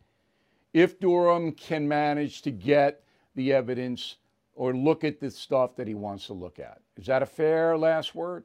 if 0.73 0.99
Durham 1.01 1.53
can 1.53 1.87
manage 1.87 2.43
to 2.43 2.51
get 2.51 3.03
the 3.35 3.53
evidence 3.53 4.17
or 4.55 4.75
look 4.75 5.05
at 5.05 5.21
the 5.21 5.31
stuff 5.31 5.77
that 5.77 5.89
he 5.89 5.95
wants 5.95 6.27
to 6.27 6.33
look 6.33 6.59
at. 6.59 6.81
Is 6.97 7.07
that 7.07 7.23
a 7.23 7.27
fair 7.27 7.77
last 7.77 8.15
word? 8.15 8.45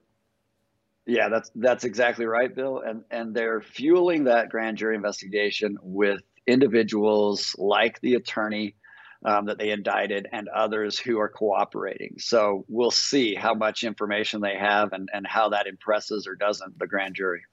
Yeah, 1.06 1.30
that's 1.30 1.52
that's 1.56 1.84
exactly 1.84 2.26
right, 2.26 2.54
Bill. 2.54 2.80
And 2.80 3.04
and 3.12 3.34
they're 3.34 3.62
fueling 3.62 4.26
that 4.26 4.50
grand 4.50 4.78
jury 4.78 4.96
investigation 4.96 5.78
with 5.82 6.22
individuals 6.48 7.56
like 7.58 8.00
the 8.02 8.16
attorney 8.16 8.76
um, 9.24 9.46
that 9.46 9.58
they 9.58 9.70
indicted 9.70 10.28
and 10.32 10.48
others 10.48 10.98
who 10.98 11.20
are 11.20 11.30
cooperating. 11.30 12.16
So 12.18 12.66
we'll 12.68 12.92
see 12.92 13.36
how 13.36 13.54
much 13.54 13.84
information 13.84 14.42
they 14.42 14.56
have 14.56 14.94
and, 14.94 15.10
and 15.14 15.26
how 15.28 15.50
that 15.50 15.68
impresses 15.68 16.28
or 16.28 16.36
doesn't 16.36 16.80
the 16.80 16.88
grand 16.88 17.16
jury. 17.16 17.44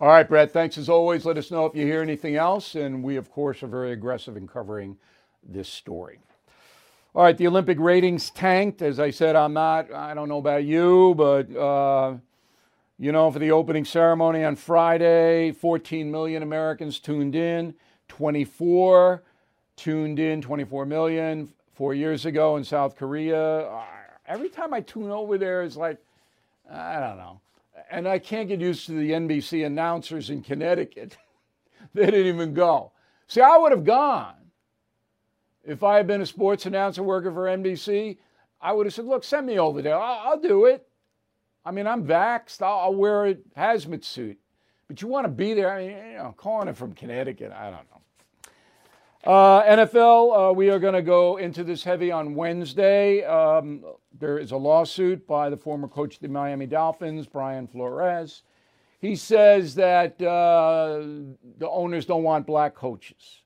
All 0.00 0.08
right, 0.08 0.28
Brett, 0.28 0.50
thanks 0.52 0.78
as 0.78 0.88
always. 0.88 1.24
Let 1.24 1.38
us 1.38 1.50
know 1.50 1.66
if 1.66 1.76
you 1.76 1.86
hear 1.86 2.02
anything 2.02 2.34
else. 2.34 2.74
And 2.74 3.04
we, 3.04 3.16
of 3.16 3.30
course, 3.30 3.62
are 3.62 3.68
very 3.68 3.92
aggressive 3.92 4.36
in 4.36 4.48
covering 4.48 4.96
this 5.46 5.68
story. 5.68 6.18
All 7.14 7.22
right, 7.22 7.36
the 7.36 7.46
Olympic 7.46 7.78
ratings 7.78 8.30
tanked. 8.30 8.80
As 8.82 8.98
I 8.98 9.10
said, 9.10 9.36
I'm 9.36 9.52
not, 9.52 9.92
I 9.92 10.14
don't 10.14 10.28
know 10.28 10.38
about 10.38 10.64
you, 10.64 11.14
but 11.14 11.54
uh, 11.54 12.14
you 12.98 13.12
know, 13.12 13.30
for 13.30 13.38
the 13.38 13.50
opening 13.50 13.84
ceremony 13.84 14.44
on 14.44 14.56
Friday, 14.56 15.52
14 15.52 16.10
million 16.10 16.42
Americans 16.42 16.98
tuned 16.98 17.36
in, 17.36 17.74
24 18.08 19.22
tuned 19.76 20.18
in, 20.18 20.42
24 20.42 20.86
million 20.86 21.52
four 21.74 21.94
years 21.94 22.26
ago 22.26 22.56
in 22.56 22.64
South 22.64 22.96
Korea. 22.96 23.60
Uh, 23.60 23.84
every 24.26 24.48
time 24.48 24.74
I 24.74 24.80
tune 24.80 25.10
over 25.10 25.38
there, 25.38 25.62
it's 25.62 25.76
like, 25.76 25.98
I 26.70 27.00
don't 27.00 27.18
know. 27.18 27.40
And 27.90 28.06
I 28.06 28.18
can't 28.18 28.48
get 28.48 28.60
used 28.60 28.86
to 28.86 28.92
the 28.92 29.10
NBC 29.10 29.66
announcers 29.66 30.30
in 30.30 30.42
Connecticut. 30.42 31.16
they 31.94 32.06
didn't 32.06 32.26
even 32.26 32.54
go. 32.54 32.92
See, 33.26 33.40
I 33.40 33.56
would 33.56 33.72
have 33.72 33.84
gone. 33.84 34.34
If 35.64 35.82
I 35.82 35.96
had 35.96 36.06
been 36.06 36.20
a 36.20 36.26
sports 36.26 36.66
announcer 36.66 37.02
working 37.02 37.32
for 37.32 37.44
NBC, 37.44 38.18
I 38.60 38.72
would 38.72 38.86
have 38.86 38.94
said, 38.94 39.06
look, 39.06 39.24
send 39.24 39.46
me 39.46 39.58
over 39.58 39.80
there. 39.80 39.96
I'll, 39.96 40.30
I'll 40.30 40.40
do 40.40 40.66
it. 40.66 40.86
I 41.64 41.70
mean, 41.70 41.86
I'm 41.86 42.04
vaxxed. 42.04 42.62
I'll, 42.62 42.78
I'll 42.78 42.94
wear 42.94 43.26
a 43.26 43.34
hazmat 43.56 44.04
suit. 44.04 44.38
But 44.88 45.00
you 45.00 45.08
want 45.08 45.24
to 45.24 45.32
be 45.32 45.54
there. 45.54 45.72
I 45.72 45.86
mean, 45.86 45.96
you 45.96 46.18
know, 46.18 46.34
calling 46.36 46.68
it 46.68 46.76
from 46.76 46.92
Connecticut, 46.92 47.52
I 47.52 47.64
don't 47.64 47.90
know. 47.90 48.01
Uh, 49.24 49.62
NFL, 49.62 50.50
uh, 50.50 50.52
we 50.52 50.68
are 50.68 50.80
going 50.80 50.94
to 50.94 51.02
go 51.02 51.36
into 51.36 51.62
this 51.62 51.84
heavy 51.84 52.10
on 52.10 52.34
Wednesday. 52.34 53.22
Um, 53.22 53.84
there 54.18 54.36
is 54.36 54.50
a 54.50 54.56
lawsuit 54.56 55.24
by 55.28 55.48
the 55.48 55.56
former 55.56 55.86
coach 55.86 56.16
of 56.16 56.22
the 56.22 56.28
Miami 56.28 56.66
Dolphins, 56.66 57.28
Brian 57.28 57.68
Flores. 57.68 58.42
He 58.98 59.14
says 59.14 59.76
that 59.76 60.20
uh, 60.20 61.02
the 61.58 61.68
owners 61.68 62.04
don't 62.04 62.24
want 62.24 62.48
black 62.48 62.74
coaches. 62.74 63.42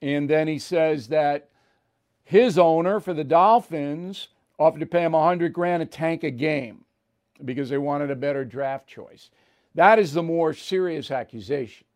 And 0.00 0.28
then 0.28 0.48
he 0.48 0.58
says 0.58 1.08
that 1.08 1.50
his 2.24 2.58
owner 2.58 2.98
for 2.98 3.12
the 3.12 3.24
Dolphins 3.24 4.28
offered 4.58 4.80
to 4.80 4.86
pay 4.86 5.04
him 5.04 5.12
100 5.12 5.52
grand 5.52 5.82
a 5.82 5.86
tank 5.86 6.24
a 6.24 6.30
game 6.30 6.86
because 7.44 7.68
they 7.68 7.78
wanted 7.78 8.10
a 8.10 8.16
better 8.16 8.42
draft 8.42 8.86
choice. 8.86 9.28
That 9.74 9.98
is 9.98 10.14
the 10.14 10.22
more 10.22 10.54
serious 10.54 11.10
accusation. 11.10 11.86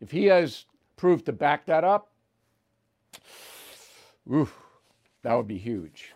If 0.00 0.12
he 0.12 0.26
has 0.26 0.66
proof 0.96 1.24
to 1.24 1.32
back 1.32 1.66
that 1.66 1.84
up, 1.84 2.10
oof, 4.32 4.56
that 5.22 5.34
would 5.34 5.48
be 5.48 5.58
huge. 5.58 6.14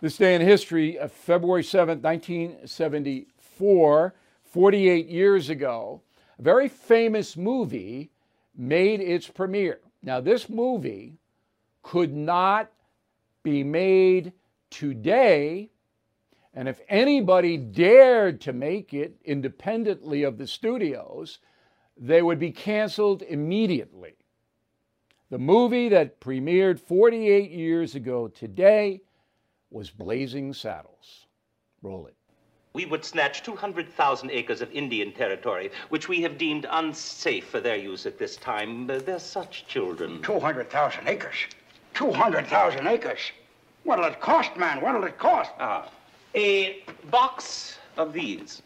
This 0.00 0.16
day 0.16 0.34
in 0.34 0.40
history, 0.40 0.98
of 0.98 1.12
February 1.12 1.62
7th, 1.62 2.02
1974, 2.02 4.14
48 4.42 5.08
years 5.08 5.48
ago, 5.48 6.00
a 6.38 6.42
very 6.42 6.68
famous 6.68 7.36
movie 7.36 8.10
made 8.56 9.00
its 9.00 9.26
premiere. 9.28 9.80
Now, 10.02 10.20
this 10.20 10.48
movie 10.48 11.14
could 11.82 12.14
not 12.14 12.70
be 13.42 13.64
made 13.64 14.32
today 14.70 15.70
and 16.54 16.68
if 16.68 16.80
anybody 16.88 17.56
dared 17.56 18.40
to 18.42 18.52
make 18.52 18.94
it 18.94 19.16
independently 19.24 20.22
of 20.22 20.38
the 20.38 20.46
studios, 20.46 21.40
they 21.96 22.22
would 22.22 22.38
be 22.38 22.50
canceled 22.50 23.22
immediately. 23.22 24.16
The 25.30 25.38
movie 25.38 25.88
that 25.88 26.20
premiered 26.20 26.78
48 26.78 27.50
years 27.50 27.94
ago 27.94 28.28
today 28.28 29.00
was 29.70 29.90
Blazing 29.90 30.52
Saddles. 30.52 31.26
Roll 31.82 32.06
it. 32.06 32.14
We 32.74 32.86
would 32.86 33.04
snatch 33.04 33.42
200,000 33.42 34.30
acres 34.30 34.60
of 34.60 34.70
Indian 34.72 35.12
territory, 35.12 35.70
which 35.90 36.08
we 36.08 36.20
have 36.22 36.38
deemed 36.38 36.66
unsafe 36.70 37.46
for 37.46 37.60
their 37.60 37.76
use 37.76 38.04
at 38.04 38.18
this 38.18 38.36
time. 38.36 38.86
They're 38.86 39.18
such 39.18 39.66
children. 39.66 40.20
200,000 40.22 41.06
acres? 41.06 41.36
200,000 41.94 42.86
acres? 42.88 43.20
What'll 43.84 44.06
it 44.06 44.20
cost, 44.20 44.56
man? 44.56 44.80
What'll 44.80 45.04
it 45.04 45.18
cost? 45.18 45.52
Ah, 45.60 45.88
a 46.34 46.82
box 47.10 47.78
of 47.96 48.12
these. 48.12 48.62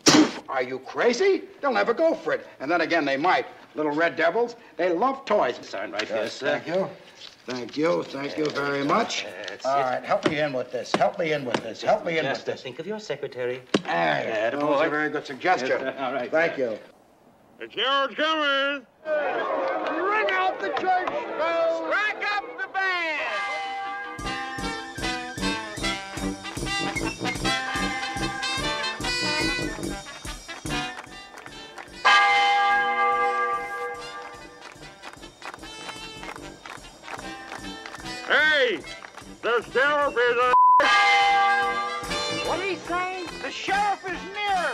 Are 0.49 0.63
you 0.63 0.79
crazy? 0.81 1.43
They'll 1.61 1.73
never 1.73 1.95
go 1.95 2.15
for 2.15 2.33
it. 2.33 2.47
And 2.61 2.71
then 2.71 2.81
again, 2.81 3.05
they 3.05 3.17
might. 3.17 3.47
Little 3.75 3.93
red 3.93 4.17
devils, 4.17 4.57
they 4.77 4.91
love 4.93 5.25
toys. 5.25 5.59
Sign 5.63 5.93
right 5.93 6.09
here, 6.09 6.29
sir. 6.29 6.59
Thank 6.59 6.67
you. 6.67 6.89
Thank 7.47 7.77
you. 7.77 8.03
Thank 8.05 8.37
you 8.37 8.47
very 8.51 8.85
much. 8.85 9.27
All 9.65 9.81
right, 9.81 10.03
help 10.05 10.29
me 10.29 10.39
in 10.41 10.53
with 10.53 10.73
this. 10.73 10.93
Help 10.95 11.19
me 11.19 11.33
in 11.33 11.45
with 11.45 11.63
this. 11.63 11.83
Help 11.83 12.05
me 12.05 12.19
in 12.19 12.27
with 12.27 12.45
this. 12.45 12.63
Think 12.63 12.79
of 12.79 12.87
your 12.87 12.99
secretary. 12.99 13.63
Ah, 13.85 13.89
hey, 13.89 14.51
that 14.51 14.55
was 14.63 14.87
a 14.87 14.91
very 14.91 15.11
good 15.11 15.27
suggestion. 15.27 15.87
All 15.99 16.13
right. 16.13 16.31
Thank 16.31 16.59
you. 16.59 16.79
The 17.59 17.67
George 17.67 18.17
coming. 18.17 18.87
Ring 19.07 20.31
out 20.33 20.61
the 20.61 20.69
church 20.69 21.09
bells. 21.39 21.87
Strike 21.87 22.18
the 39.43 39.63
sheriff 39.73 40.15
is 40.15 40.37
a. 40.37 40.55
What 42.49 42.61
are 42.61 42.67
you 42.67 42.77
saying? 42.77 43.27
The 43.43 43.51
sheriff 43.51 44.05
is 44.07 44.19
near. 44.33 44.71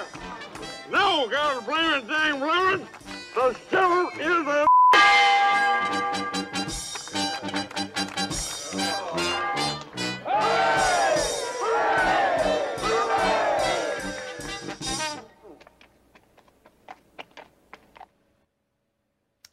No, 0.90 1.29
got 1.29 1.62
a 1.62 1.64
blaming 1.64 2.07
thing 2.07 2.40
running. 2.40 2.87
The 3.35 3.57
sheriff 3.70 4.20
is 4.20 4.46
a. 4.46 4.66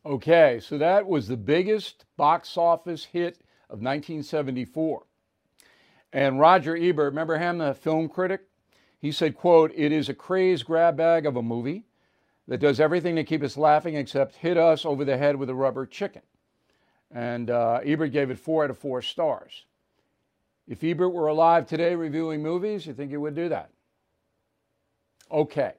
Okay, 0.04 0.60
so 0.62 0.78
that 0.78 1.08
was 1.08 1.28
the 1.28 1.38
biggest 1.38 2.06
box 2.18 2.58
office 2.58 3.06
hit 3.06 3.40
of 3.72 3.80
1974. 3.80 5.04
And 6.14 6.40
Roger 6.40 6.76
Ebert, 6.76 7.06
remember 7.06 7.38
him, 7.38 7.60
the 7.60 7.74
film 7.74 8.10
critic? 8.10 8.42
He 9.00 9.12
said, 9.12 9.38
quote, 9.38 9.72
it 9.76 9.92
is 9.92 10.10
a 10.10 10.14
crazed 10.14 10.66
grab 10.66 10.98
bag 10.98 11.26
of 11.26 11.38
a 11.38 11.42
movie 11.42 11.86
that 12.48 12.60
does 12.60 12.82
everything 12.82 13.16
to 13.16 13.24
keep 13.24 13.42
us 13.44 13.56
laughing 13.56 13.96
except 13.96 14.36
hit 14.36 14.58
us 14.58 14.86
over 14.86 15.06
the 15.06 15.18
head 15.18 15.38
with 15.38 15.50
a 15.50 15.56
rubber 15.56 15.86
chicken. 15.86 16.22
And 17.10 17.50
uh, 17.50 17.80
Ebert 17.84 18.12
gave 18.12 18.30
it 18.30 18.38
four 18.38 18.66
out 18.66 18.70
of 18.70 18.78
four 18.78 19.02
stars. 19.02 19.66
If 20.68 20.84
Ebert 20.84 21.14
were 21.14 21.28
alive 21.28 21.66
today 21.66 21.96
reviewing 21.96 22.44
movies, 22.44 22.86
you 22.86 22.94
think 22.94 23.10
he 23.10 23.18
would 23.18 23.36
do 23.36 23.50
that? 23.50 23.72
Okay. 25.32 25.74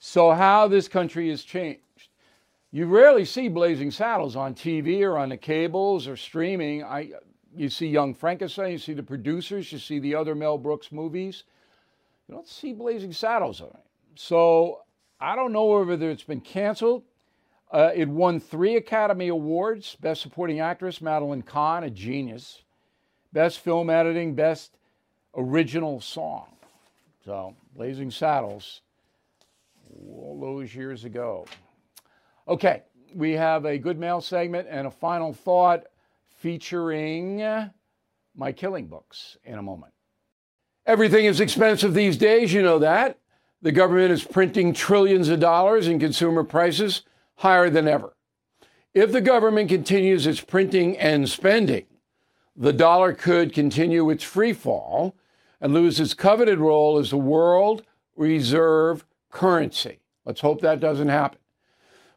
So, 0.00 0.30
how 0.32 0.68
this 0.68 0.88
country 0.88 1.28
has 1.30 1.42
changed. 1.42 1.80
You 2.70 2.86
rarely 2.86 3.24
see 3.24 3.48
Blazing 3.48 3.90
Saddles 3.90 4.36
on 4.36 4.54
TV 4.54 5.00
or 5.02 5.16
on 5.16 5.30
the 5.30 5.36
cables 5.36 6.06
or 6.06 6.16
streaming. 6.16 6.84
I, 6.84 7.12
you 7.56 7.70
see 7.70 7.86
Young 7.86 8.12
Frankenstein, 8.12 8.72
you 8.72 8.78
see 8.78 8.92
the 8.92 9.02
producers, 9.02 9.72
you 9.72 9.78
see 9.78 9.98
the 9.98 10.14
other 10.14 10.34
Mel 10.34 10.58
Brooks 10.58 10.92
movies. 10.92 11.44
You 12.28 12.34
don't 12.34 12.46
see 12.46 12.74
Blazing 12.74 13.12
Saddles 13.12 13.62
on 13.62 13.68
it. 13.68 13.86
So 14.16 14.82
I 15.18 15.34
don't 15.34 15.52
know 15.52 15.64
whether 15.64 16.10
it's 16.10 16.24
been 16.24 16.42
canceled. 16.42 17.04
Uh, 17.70 17.90
it 17.94 18.08
won 18.08 18.40
three 18.40 18.76
Academy 18.76 19.28
Awards 19.28 19.96
Best 20.00 20.20
Supporting 20.22 20.60
Actress, 20.60 21.00
Madeline 21.00 21.42
Kahn, 21.42 21.84
a 21.84 21.90
genius. 21.90 22.62
Best 23.32 23.60
Film 23.60 23.90
Editing, 23.90 24.34
Best 24.34 24.76
Original 25.34 26.00
Song. 26.00 26.46
So, 27.24 27.54
Blazing 27.76 28.10
Saddles, 28.10 28.80
all 30.10 30.38
those 30.40 30.74
years 30.74 31.04
ago. 31.04 31.46
Okay, 32.48 32.82
we 33.14 33.32
have 33.32 33.66
a 33.66 33.76
good 33.76 33.98
mail 33.98 34.22
segment 34.22 34.68
and 34.70 34.86
a 34.86 34.90
final 34.90 35.34
thought 35.34 35.84
featuring 36.38 37.38
my 38.34 38.52
killing 38.52 38.86
books 38.86 39.36
in 39.44 39.58
a 39.58 39.62
moment. 39.62 39.92
Everything 40.86 41.26
is 41.26 41.40
expensive 41.40 41.92
these 41.92 42.16
days, 42.16 42.54
you 42.54 42.62
know 42.62 42.78
that. 42.78 43.18
The 43.60 43.72
government 43.72 44.12
is 44.12 44.24
printing 44.24 44.72
trillions 44.72 45.28
of 45.28 45.40
dollars 45.40 45.88
and 45.88 46.00
consumer 46.00 46.42
prices 46.42 47.02
higher 47.34 47.68
than 47.68 47.86
ever. 47.86 48.14
If 48.94 49.12
the 49.12 49.20
government 49.20 49.68
continues 49.68 50.26
its 50.26 50.40
printing 50.40 50.96
and 50.96 51.28
spending, 51.28 51.84
the 52.56 52.72
dollar 52.72 53.12
could 53.12 53.52
continue 53.52 54.08
its 54.08 54.24
free 54.24 54.54
fall 54.54 55.14
and 55.60 55.74
lose 55.74 56.00
its 56.00 56.14
coveted 56.14 56.60
role 56.60 56.98
as 56.98 57.10
the 57.10 57.18
world 57.18 57.82
reserve 58.16 59.04
currency. 59.30 60.00
Let's 60.24 60.40
hope 60.40 60.62
that 60.62 60.80
doesn't 60.80 61.08
happen. 61.08 61.38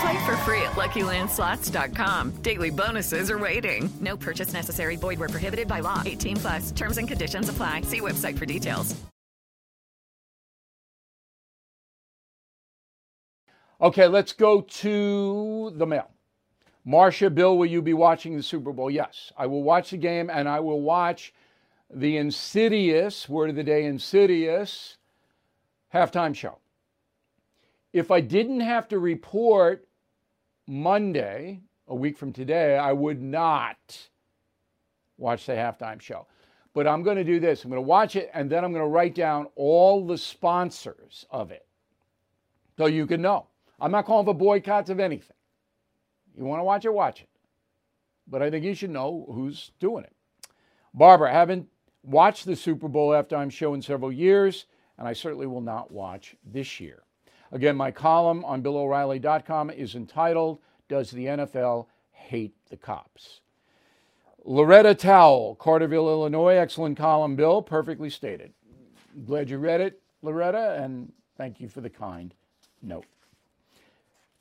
Play 0.00 0.24
for 0.24 0.36
free 0.38 0.62
at 0.62 0.72
LuckyLandSlots.com. 0.72 2.30
Daily 2.42 2.70
bonuses 2.70 3.30
are 3.30 3.38
waiting. 3.38 3.92
No 4.00 4.16
purchase 4.16 4.52
necessary. 4.52 4.96
Void 4.96 5.18
where 5.18 5.28
prohibited 5.28 5.68
by 5.68 5.80
law. 5.80 6.02
18 6.04 6.36
plus. 6.38 6.72
Terms 6.72 6.98
and 6.98 7.06
conditions 7.06 7.48
apply. 7.48 7.82
See 7.82 8.00
website 8.00 8.38
for 8.38 8.46
details. 8.46 8.96
Okay, 13.80 14.06
let's 14.06 14.32
go 14.32 14.62
to 14.62 15.72
the 15.74 15.86
mail. 15.86 16.10
Marcia, 16.84 17.28
Bill, 17.28 17.58
will 17.58 17.66
you 17.66 17.82
be 17.82 17.92
watching 17.94 18.36
the 18.36 18.42
Super 18.42 18.72
Bowl? 18.72 18.90
Yes, 18.90 19.32
I 19.36 19.46
will 19.46 19.62
watch 19.62 19.90
the 19.90 19.96
game 19.96 20.30
and 20.30 20.48
I 20.48 20.60
will 20.60 20.80
watch 20.80 21.34
the 21.92 22.16
Insidious, 22.16 23.28
word 23.28 23.50
of 23.50 23.56
the 23.56 23.64
day, 23.64 23.84
Insidious 23.84 24.96
halftime 25.92 26.34
show. 26.34 26.58
If 27.94 28.10
I 28.10 28.20
didn't 28.20 28.58
have 28.58 28.88
to 28.88 28.98
report 28.98 29.86
Monday, 30.66 31.60
a 31.86 31.94
week 31.94 32.18
from 32.18 32.32
today, 32.32 32.76
I 32.76 32.92
would 32.92 33.22
not 33.22 34.08
watch 35.16 35.46
the 35.46 35.52
halftime 35.52 36.00
show. 36.00 36.26
But 36.72 36.88
I'm 36.88 37.04
going 37.04 37.18
to 37.18 37.24
do 37.24 37.38
this 37.38 37.62
I'm 37.62 37.70
going 37.70 37.80
to 37.80 37.86
watch 37.86 38.16
it 38.16 38.32
and 38.34 38.50
then 38.50 38.64
I'm 38.64 38.72
going 38.72 38.82
to 38.82 38.88
write 38.88 39.14
down 39.14 39.46
all 39.54 40.04
the 40.04 40.18
sponsors 40.18 41.24
of 41.30 41.52
it 41.52 41.64
so 42.76 42.86
you 42.86 43.06
can 43.06 43.22
know. 43.22 43.46
I'm 43.80 43.92
not 43.92 44.06
calling 44.06 44.26
for 44.26 44.34
boycotts 44.34 44.90
of 44.90 44.98
anything. 44.98 45.36
You 46.36 46.44
want 46.46 46.58
to 46.58 46.64
watch 46.64 46.84
it, 46.84 46.92
watch 46.92 47.20
it. 47.20 47.28
But 48.26 48.42
I 48.42 48.50
think 48.50 48.64
you 48.64 48.74
should 48.74 48.90
know 48.90 49.24
who's 49.32 49.70
doing 49.78 50.02
it. 50.02 50.12
Barbara, 50.92 51.30
I 51.30 51.34
haven't 51.34 51.68
watched 52.02 52.44
the 52.44 52.56
Super 52.56 52.88
Bowl 52.88 53.10
halftime 53.10 53.52
show 53.52 53.72
in 53.74 53.82
several 53.82 54.10
years, 54.10 54.66
and 54.98 55.06
I 55.06 55.12
certainly 55.12 55.46
will 55.46 55.60
not 55.60 55.92
watch 55.92 56.34
this 56.44 56.80
year. 56.80 57.03
Again, 57.52 57.76
my 57.76 57.90
column 57.90 58.44
on 58.44 58.62
BillO'Reilly.com 58.62 59.70
is 59.70 59.94
entitled, 59.94 60.58
Does 60.88 61.10
the 61.10 61.26
NFL 61.26 61.86
Hate 62.10 62.54
the 62.68 62.76
Cops? 62.76 63.40
Loretta 64.44 64.94
Towell, 64.94 65.56
Carterville, 65.56 66.08
Illinois. 66.08 66.56
Excellent 66.56 66.98
column, 66.98 67.34
Bill. 67.34 67.62
Perfectly 67.62 68.10
stated. 68.10 68.52
Glad 69.24 69.48
you 69.48 69.58
read 69.58 69.80
it, 69.80 70.02
Loretta, 70.22 70.78
and 70.82 71.12
thank 71.38 71.60
you 71.60 71.68
for 71.68 71.80
the 71.80 71.88
kind 71.88 72.34
note. 72.82 73.06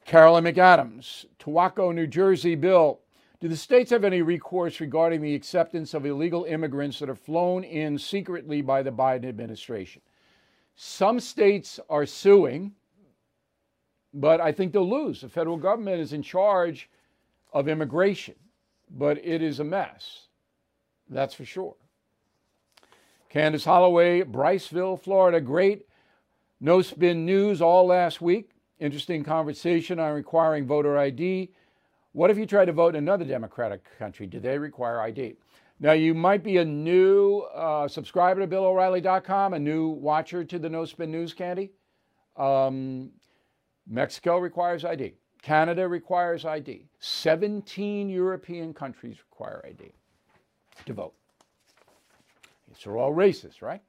Carolyn 0.05 0.43
McAdams, 0.43 1.25
Tuaco, 1.39 1.95
New 1.95 2.07
Jersey. 2.07 2.55
Bill, 2.55 2.99
do 3.39 3.47
the 3.47 3.55
states 3.55 3.91
have 3.91 4.03
any 4.03 4.21
recourse 4.21 4.79
regarding 4.81 5.21
the 5.21 5.35
acceptance 5.35 5.93
of 5.93 6.05
illegal 6.05 6.43
immigrants 6.43 6.99
that 6.99 7.09
are 7.09 7.15
flown 7.15 7.63
in 7.63 7.97
secretly 7.97 8.61
by 8.61 8.83
the 8.83 8.91
Biden 8.91 9.25
administration? 9.25 10.01
Some 10.75 11.19
states 11.19 11.79
are 11.89 12.05
suing, 12.05 12.73
but 14.13 14.39
I 14.41 14.51
think 14.51 14.73
they'll 14.73 14.89
lose. 14.89 15.21
The 15.21 15.29
federal 15.29 15.57
government 15.57 15.99
is 15.99 16.13
in 16.13 16.21
charge 16.21 16.89
of 17.51 17.67
immigration, 17.67 18.35
but 18.89 19.17
it 19.23 19.41
is 19.41 19.59
a 19.59 19.63
mess. 19.63 20.27
That's 21.09 21.33
for 21.33 21.45
sure. 21.45 21.75
Candace 23.29 23.65
Holloway, 23.65 24.21
Bryceville, 24.21 25.01
Florida. 25.01 25.41
Great 25.41 25.87
no 26.63 26.81
spin 26.81 27.25
news 27.25 27.61
all 27.61 27.87
last 27.87 28.21
week. 28.21 28.51
Interesting 28.79 29.21
conversation 29.21 29.99
on 29.99 30.13
requiring 30.13 30.65
voter 30.65 30.97
ID. 30.97 31.51
What 32.13 32.31
if 32.31 32.37
you 32.37 32.45
try 32.45 32.63
to 32.63 32.71
vote 32.71 32.95
in 32.95 33.03
another 33.03 33.25
democratic 33.25 33.81
country? 33.99 34.27
Do 34.27 34.39
they 34.39 34.57
require 34.57 35.01
ID? 35.01 35.35
Now, 35.81 35.91
you 35.91 36.13
might 36.13 36.41
be 36.41 36.59
a 36.59 36.63
new 36.63 37.39
uh, 37.53 37.89
subscriber 37.89 38.39
to 38.39 38.47
BillO'Reilly.com, 38.47 39.55
a 39.55 39.59
new 39.59 39.89
watcher 39.89 40.45
to 40.45 40.57
the 40.57 40.69
No 40.69 40.85
Spin 40.85 41.11
News 41.11 41.33
Candy. 41.33 41.71
Um, 42.37 43.11
Mexico 43.87 44.37
requires 44.37 44.85
ID. 44.85 45.13
Canada 45.41 45.87
requires 45.87 46.45
ID. 46.45 46.85
17 46.99 48.09
European 48.09 48.73
countries 48.73 49.17
require 49.29 49.61
ID 49.65 49.91
to 50.85 50.93
vote. 50.93 51.13
These 52.67 52.87
are 52.87 52.97
all 52.97 53.13
racist, 53.13 53.61
right? 53.61 53.81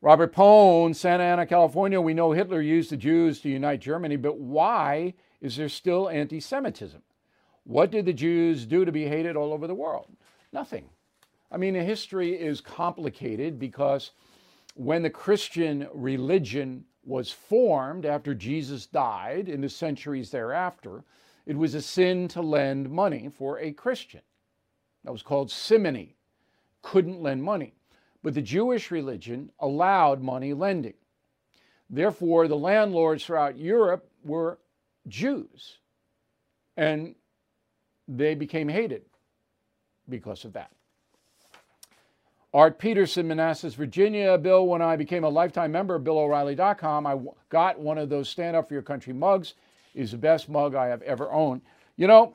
Robert 0.00 0.32
Pone, 0.32 0.94
Santa 0.94 1.22
Ana, 1.22 1.46
California. 1.46 2.00
We 2.00 2.14
know 2.14 2.32
Hitler 2.32 2.60
used 2.60 2.90
the 2.90 2.96
Jews 2.96 3.40
to 3.40 3.48
unite 3.48 3.80
Germany, 3.80 4.16
but 4.16 4.38
why 4.38 5.14
is 5.40 5.56
there 5.56 5.68
still 5.68 6.08
anti 6.08 6.40
Semitism? 6.40 7.02
What 7.64 7.90
did 7.90 8.06
the 8.06 8.12
Jews 8.12 8.66
do 8.66 8.84
to 8.84 8.92
be 8.92 9.06
hated 9.06 9.36
all 9.36 9.52
over 9.52 9.66
the 9.66 9.74
world? 9.74 10.08
Nothing. 10.52 10.88
I 11.50 11.56
mean, 11.56 11.74
history 11.74 12.32
is 12.32 12.60
complicated 12.60 13.58
because 13.58 14.12
when 14.74 15.02
the 15.02 15.10
Christian 15.10 15.86
religion 15.92 16.84
was 17.04 17.30
formed 17.30 18.06
after 18.06 18.34
Jesus 18.34 18.86
died 18.86 19.48
in 19.48 19.60
the 19.60 19.68
centuries 19.68 20.30
thereafter, 20.30 21.04
it 21.46 21.56
was 21.56 21.74
a 21.74 21.82
sin 21.82 22.28
to 22.28 22.40
lend 22.40 22.90
money 22.90 23.28
for 23.28 23.58
a 23.58 23.72
Christian. 23.72 24.22
That 25.04 25.12
was 25.12 25.22
called 25.22 25.50
simony. 25.50 26.16
Couldn't 26.82 27.22
lend 27.22 27.42
money. 27.42 27.74
But 28.22 28.34
the 28.34 28.42
Jewish 28.42 28.90
religion 28.90 29.50
allowed 29.58 30.22
money 30.22 30.54
lending. 30.54 30.94
Therefore, 31.90 32.46
the 32.46 32.56
landlords 32.56 33.24
throughout 33.24 33.58
Europe 33.58 34.08
were 34.24 34.58
Jews. 35.08 35.78
And 36.76 37.16
they 38.06 38.34
became 38.34 38.68
hated 38.68 39.02
because 40.08 40.44
of 40.44 40.52
that. 40.52 40.70
Art 42.54 42.78
Peterson, 42.78 43.28
Manassas, 43.28 43.74
Virginia. 43.74 44.36
Bill, 44.36 44.66
when 44.66 44.82
I 44.82 44.96
became 44.96 45.24
a 45.24 45.28
lifetime 45.28 45.72
member 45.72 45.94
of 45.94 46.04
BillO'Reilly.com, 46.04 47.06
I 47.06 47.18
got 47.48 47.80
one 47.80 47.96
of 47.96 48.10
those 48.10 48.28
Stand 48.28 48.56
Up 48.56 48.68
for 48.68 48.74
Your 48.74 48.82
Country 48.82 49.12
mugs. 49.12 49.54
Is 49.94 50.12
the 50.12 50.18
best 50.18 50.48
mug 50.48 50.74
I 50.74 50.86
have 50.86 51.02
ever 51.02 51.30
owned. 51.30 51.60
You 51.96 52.06
know, 52.06 52.34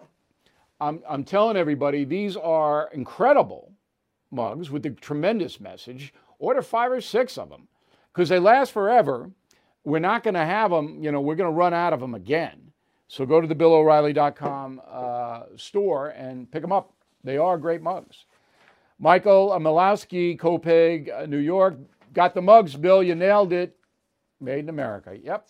I'm, 0.79 1.01
I'm 1.09 1.23
telling 1.23 1.57
everybody 1.57 2.03
these 2.03 2.37
are 2.37 2.89
incredible 2.93 3.71
mugs 4.29 4.69
with 4.69 4.85
a 4.85 4.91
tremendous 4.91 5.59
message. 5.59 6.13
Order 6.39 6.61
five 6.61 6.91
or 6.91 7.01
six 7.01 7.37
of 7.37 7.49
them 7.49 7.67
because 8.13 8.29
they 8.29 8.39
last 8.39 8.71
forever. 8.71 9.31
We're 9.83 9.99
not 9.99 10.21
going 10.21 10.35
to 10.35 10.45
have 10.45 10.69
them, 10.69 11.01
you 11.01 11.11
know, 11.11 11.21
we're 11.21 11.35
going 11.35 11.51
to 11.51 11.57
run 11.57 11.73
out 11.73 11.93
of 11.93 11.99
them 11.99 12.13
again. 12.13 12.71
So 13.07 13.25
go 13.25 13.41
to 13.41 13.47
the 13.47 13.55
BillO'Reilly.com 13.55 14.81
uh, 14.87 15.43
store 15.55 16.09
and 16.09 16.51
pick 16.51 16.61
them 16.61 16.73
up. 16.73 16.93
They 17.23 17.37
are 17.37 17.57
great 17.57 17.81
mugs. 17.81 18.25
Michael 18.99 19.49
Milowski, 19.59 20.37
Copiague, 20.37 21.09
uh, 21.09 21.25
New 21.25 21.37
York. 21.37 21.77
Got 22.13 22.33
the 22.33 22.41
mugs, 22.41 22.75
Bill. 22.75 23.03
You 23.03 23.15
nailed 23.15 23.53
it. 23.53 23.77
Made 24.39 24.59
in 24.59 24.69
America. 24.69 25.17
Yep. 25.17 25.47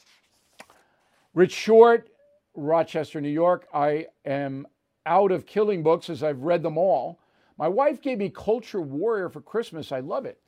Rich 1.34 1.54
Short, 1.54 2.10
Rochester, 2.56 3.22
New 3.22 3.30
York. 3.30 3.68
I 3.74 4.08
am 4.26 4.68
out 5.06 5.32
of 5.32 5.46
killing 5.46 5.84
books 5.84 6.10
as 6.10 6.24
I've 6.24 6.42
read 6.42 6.64
them 6.64 6.78
all. 6.78 7.20
My 7.58 7.68
wife 7.68 8.02
gave 8.02 8.18
me 8.18 8.30
Culture 8.30 8.82
Warrior 8.82 9.30
for 9.30 9.42
Christmas. 9.42 9.92
I 9.92 10.00
love 10.02 10.26
it. 10.26 10.42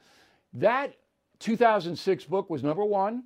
That 0.54 0.95
2006 1.39 2.26
book 2.26 2.50
was 2.50 2.64
number 2.64 2.84
one 2.84 3.24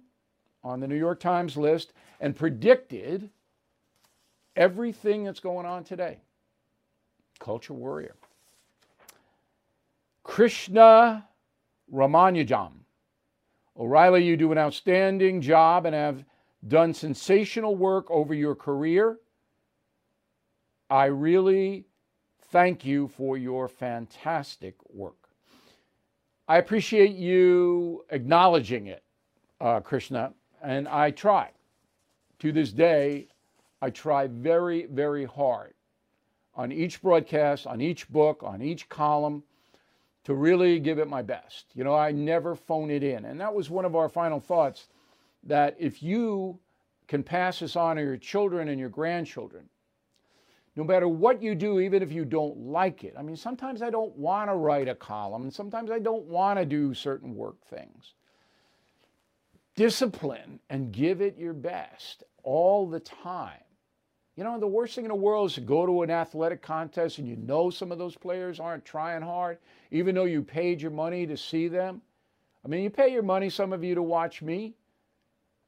on 0.64 0.80
the 0.80 0.88
New 0.88 0.98
York 0.98 1.20
Times 1.20 1.58
list 1.58 1.94
and 2.20 2.36
predicted 2.36 3.30
everything 4.56 5.24
that's 5.24 5.40
going 5.40 5.66
on 5.66 5.84
today. 5.84 6.20
Culture 7.40 7.74
Warrior. 7.74 8.16
Krishna 10.24 11.28
Ramanujam. 11.94 12.72
O'Reilly, 13.78 14.24
you 14.24 14.38
do 14.38 14.52
an 14.52 14.58
outstanding 14.58 15.42
job 15.42 15.86
and 15.86 15.94
have 15.94 16.24
done 16.68 16.94
sensational 16.94 17.76
work 17.76 18.10
over 18.10 18.34
your 18.34 18.56
career. 18.56 19.20
I 20.90 21.06
really 21.06 21.86
thank 22.52 22.86
you 22.86 23.08
for 23.10 23.38
your 23.38 23.68
fantastic 23.68 24.76
work. 24.90 25.30
I 26.48 26.58
appreciate 26.58 27.16
you 27.16 28.06
acknowledging 28.10 28.88
it, 28.88 29.04
uh, 29.60 29.80
Krishna, 29.80 30.34
and 30.62 30.88
I 30.88 31.12
try. 31.12 31.52
To 32.40 32.52
this 32.52 32.72
day, 32.72 33.28
I 33.82 33.90
try 33.90 34.28
very, 34.28 34.86
very 34.86 35.26
hard 35.26 35.74
on 36.56 36.72
each 36.72 37.02
broadcast, 37.02 37.66
on 37.66 37.82
each 37.82 38.10
book, 38.10 38.44
on 38.44 38.62
each 38.62 38.88
column 38.90 39.44
to 40.24 40.34
really 40.34 40.80
give 40.80 41.00
it 41.00 41.10
my 41.10 41.22
best. 41.22 41.66
You 41.74 41.84
know, 41.84 41.96
I 41.96 42.12
never 42.12 42.56
phone 42.56 42.90
it 42.90 43.04
in. 43.04 43.26
And 43.26 43.40
that 43.40 43.54
was 43.54 43.70
one 43.70 43.86
of 43.86 43.96
our 43.96 44.10
final 44.10 44.40
thoughts 44.40 44.88
that 45.44 45.76
if 45.80 46.02
you 46.02 46.60
can 47.08 47.24
pass 47.24 47.60
this 47.60 47.76
on 47.76 47.98
to 47.98 48.02
your 48.02 48.18
children 48.18 48.70
and 48.70 48.80
your 48.80 48.90
grandchildren, 48.90 49.68
no 50.76 50.84
matter 50.84 51.08
what 51.08 51.42
you 51.42 51.54
do, 51.54 51.80
even 51.80 52.02
if 52.02 52.12
you 52.12 52.26
don't 52.26 52.58
like 52.58 53.04
it. 53.04 53.14
I 53.18 53.22
mean, 53.22 53.36
sometimes 53.36 53.82
I 53.82 53.90
don't 53.90 54.16
want 54.16 54.50
to 54.50 54.56
write 54.56 54.88
a 54.88 54.96
column, 54.96 55.44
and 55.44 55.54
sometimes 55.54 55.92
I 55.92 56.00
don't 56.00 56.26
want 56.26 56.58
to 56.58 56.66
do 56.66 56.94
certain 56.94 57.36
work 57.36 57.64
things. 57.66 58.16
Discipline 59.76 60.60
and 60.70 60.92
give 60.92 61.22
it 61.22 61.38
your 61.38 61.54
best 61.54 62.24
all 62.44 62.88
the 62.88 63.00
time. 63.00 63.60
You 64.36 64.44
know, 64.44 64.60
the 64.60 64.68
worst 64.68 64.96
thing 64.96 65.06
in 65.06 65.10
the 65.10 65.16
world 65.16 65.52
is 65.52 65.56
to 65.56 65.62
go 65.62 65.86
to 65.86 66.02
an 66.02 66.10
athletic 66.10 66.62
contest 66.62 67.20
and 67.20 67.28
you 67.28 67.36
know 67.36 67.70
some 67.70 67.92
of 67.92 68.00
those 68.00 68.16
players 68.16 68.60
aren't 68.60 68.84
trying 68.84 69.22
hard, 69.22 69.60
even 69.92 70.16
though 70.16 70.26
you 70.26 70.42
paid 70.42 70.82
your 70.82 70.92
money 70.92 71.28
to 71.28 71.38
see 71.38 71.68
them. 71.68 72.02
I 72.66 72.68
mean, 72.68 72.82
you 72.84 72.90
pay 72.90 73.12
your 73.12 73.24
money, 73.24 73.50
some 73.50 73.74
of 73.74 73.84
you, 73.84 73.94
to 73.94 74.02
watch 74.02 74.42
me 74.42 74.74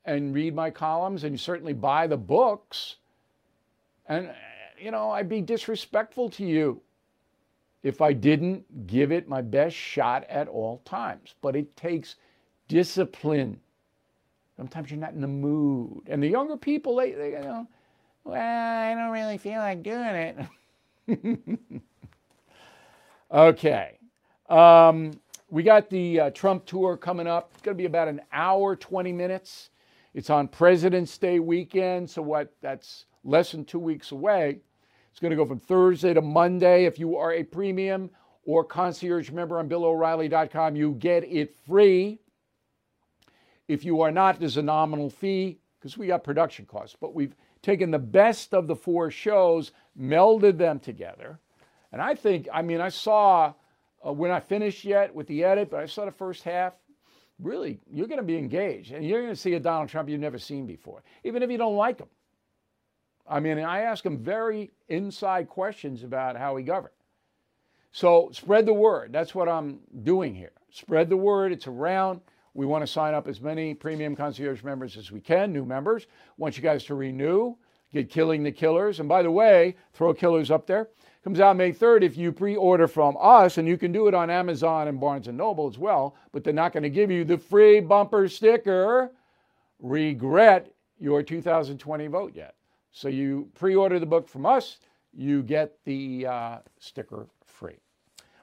and 0.06 0.34
read 0.34 0.56
my 0.56 0.72
columns, 0.72 1.24
and 1.24 1.34
you 1.34 1.38
certainly 1.38 1.74
buy 1.74 2.08
the 2.08 2.18
books. 2.18 2.96
And, 4.08 4.32
you 4.80 4.92
know, 4.92 5.12
I'd 5.12 5.30
be 5.30 5.42
disrespectful 5.42 6.30
to 6.32 6.46
you 6.46 6.82
if 7.84 8.02
I 8.02 8.14
didn't 8.14 8.88
give 8.88 9.12
it 9.12 9.28
my 9.28 9.42
best 9.42 9.76
shot 9.76 10.24
at 10.30 10.48
all 10.48 10.82
times. 10.86 11.36
But 11.42 11.56
it 11.56 11.76
takes 11.76 12.16
discipline. 12.68 13.60
Sometimes 14.58 14.90
you're 14.90 15.00
not 15.00 15.14
in 15.14 15.22
the 15.22 15.28
mood. 15.28 16.04
And 16.08 16.24
the 16.24 16.30
younger 16.30 16.58
people, 16.58 16.96
they, 16.96 17.12
they 17.12 17.32
you 17.32 17.42
know, 17.42 17.68
well, 18.26 18.42
I 18.42 18.96
don't 18.96 19.12
really 19.12 19.38
feel 19.38 19.60
like 19.60 19.84
doing 19.84 20.48
it. 21.08 21.82
okay. 23.32 24.00
Um, 24.50 25.20
we 25.50 25.62
got 25.62 25.90
the 25.90 26.20
uh, 26.20 26.30
Trump 26.32 26.66
tour 26.66 26.98
coming 26.98 27.28
up. 27.28 27.52
It's 27.54 27.62
going 27.62 27.78
to 27.78 27.82
be 27.82 27.86
about 27.86 28.08
an 28.08 28.22
hour, 28.34 28.76
20 28.76 29.14
minutes. 29.14 29.70
It's 30.16 30.32
on 30.32 30.48
President's 30.48 31.16
Day 31.18 31.40
weekend, 31.40 32.10
so 32.10 32.22
what? 32.24 32.52
That's 32.62 33.06
less 33.24 33.52
than 33.52 33.64
two 33.64 33.80
weeks 33.80 34.12
away. 34.12 34.60
It's 35.12 35.20
going 35.20 35.32
to 35.32 35.38
go 35.38 35.46
from 35.46 35.60
Thursday 35.60 36.14
to 36.14 36.22
Monday. 36.22 36.86
If 36.86 36.98
you 36.98 37.18
are 37.18 37.32
a 37.34 37.44
premium 37.44 38.10
or 38.44 38.64
concierge 38.64 39.30
member 39.30 39.60
on 39.60 39.70
BillO'Reilly.com, 39.70 40.76
you 40.76 40.94
get 40.94 41.24
it 41.26 41.56
free. 41.68 42.20
If 43.68 43.86
you 43.86 44.02
are 44.02 44.12
not, 44.12 44.40
there's 44.40 44.58
a 44.58 44.64
nominal 44.64 45.10
fee 45.10 45.60
because 45.80 45.98
we 45.98 46.08
got 46.08 46.24
production 46.24 46.66
costs, 46.66 46.96
but 47.00 47.14
we've 47.14 47.36
taken 47.66 47.90
the 47.90 48.00
best 48.00 48.54
of 48.54 48.68
the 48.68 48.76
four 48.76 49.10
shows, 49.10 49.72
melded 50.00 50.58
them 50.58 50.80
together. 50.80 51.40
And 51.92 52.02
I 52.02 52.14
think, 52.14 52.48
I 52.54 52.62
mean, 52.62 52.80
I 52.80 52.90
saw, 52.90 53.54
uh, 54.06 54.14
we're 54.14 54.28
not 54.28 54.48
finished 54.48 54.86
yet 54.86 55.14
with 55.14 55.26
the 55.28 55.44
edit, 55.44 55.72
but 55.72 55.80
I 55.80 55.88
saw 55.88 56.06
the 56.06 56.12
first 56.12 56.44
half. 56.44 56.74
Really, 57.40 57.80
you're 57.92 58.08
going 58.08 58.20
to 58.20 58.24
be 58.24 58.38
engaged 58.38 58.94
and 58.94 59.04
you're 59.04 59.22
going 59.22 59.34
to 59.34 59.40
see 59.40 59.56
a 59.56 59.60
Donald 59.60 59.90
Trump 59.90 60.08
you've 60.08 60.22
never 60.22 60.38
seen 60.38 60.68
before, 60.68 61.04
even 61.24 61.42
if 61.42 61.50
you 61.50 61.58
don't 61.58 61.76
like 61.76 62.00
him. 62.00 62.08
I 63.28 63.40
mean, 63.40 63.58
I 63.60 63.82
ask 63.82 64.06
him 64.06 64.20
very 64.20 64.72
inside 64.88 65.50
questions 65.50 66.04
about 66.04 66.38
how 66.38 66.56
he 66.56 66.64
governed. 66.64 66.94
So 67.92 68.30
spread 68.32 68.68
the 68.68 68.74
word. 68.74 69.12
That's 69.12 69.34
what 69.34 69.50
I'm 69.50 69.80
doing 70.04 70.36
here. 70.36 70.52
Spread 70.70 71.10
the 71.10 71.18
word. 71.18 71.52
It's 71.52 71.66
around. 71.66 72.22
We 72.56 72.66
want 72.66 72.84
to 72.84 72.88
sign 72.88 73.14
up 73.14 73.28
as 73.28 73.42
many 73.42 73.74
premium 73.74 74.16
concierge 74.16 74.64
members 74.64 74.96
as 74.96 75.12
we 75.12 75.20
can, 75.20 75.52
new 75.52 75.66
members. 75.66 76.08
Want 76.38 76.56
you 76.56 76.64
guys 76.64 76.86
to 76.86 76.96
renew, 76.96 77.56
get 77.92 78.10
Killing 78.10 78.44
the 78.44 78.52
Killers. 78.52 79.02
And 79.02 79.10
by 79.10 79.24
the 79.24 79.30
way, 79.30 79.76
throw 79.92 80.14
Killers 80.14 80.50
up 80.50 80.66
there. 80.66 80.88
Comes 81.22 81.42
out 81.42 81.58
May 81.58 81.74
3rd 81.74 82.04
if 82.04 82.16
you 82.16 82.32
pre-order 82.32 82.88
from 82.88 83.18
us, 83.20 83.58
and 83.58 83.68
you 83.68 83.78
can 83.78 83.92
do 83.92 84.08
it 84.08 84.14
on 84.14 84.30
Amazon 84.30 84.88
and 84.88 85.02
Barnes 85.02 85.28
& 85.28 85.32
Noble 85.34 85.68
as 85.68 85.78
well, 85.78 86.16
but 86.32 86.46
they're 86.46 86.54
not 86.54 86.72
going 86.72 86.84
to 86.84 86.90
give 86.90 87.12
you 87.12 87.26
the 87.26 87.38
free 87.38 87.82
bumper 87.82 88.30
sticker. 88.30 89.12
Regret 89.80 90.72
your 90.98 91.24
2020 91.24 92.08
vote 92.08 92.34
yet. 92.36 92.56
So 92.92 93.10
you 93.10 93.50
pre-order 93.56 94.00
the 94.00 94.06
book 94.06 94.30
from 94.30 94.46
us, 94.46 94.78
you 95.12 95.44
get 95.44 95.78
the 95.84 96.26
uh, 96.26 96.58
sticker 96.80 97.28
free. 97.46 97.80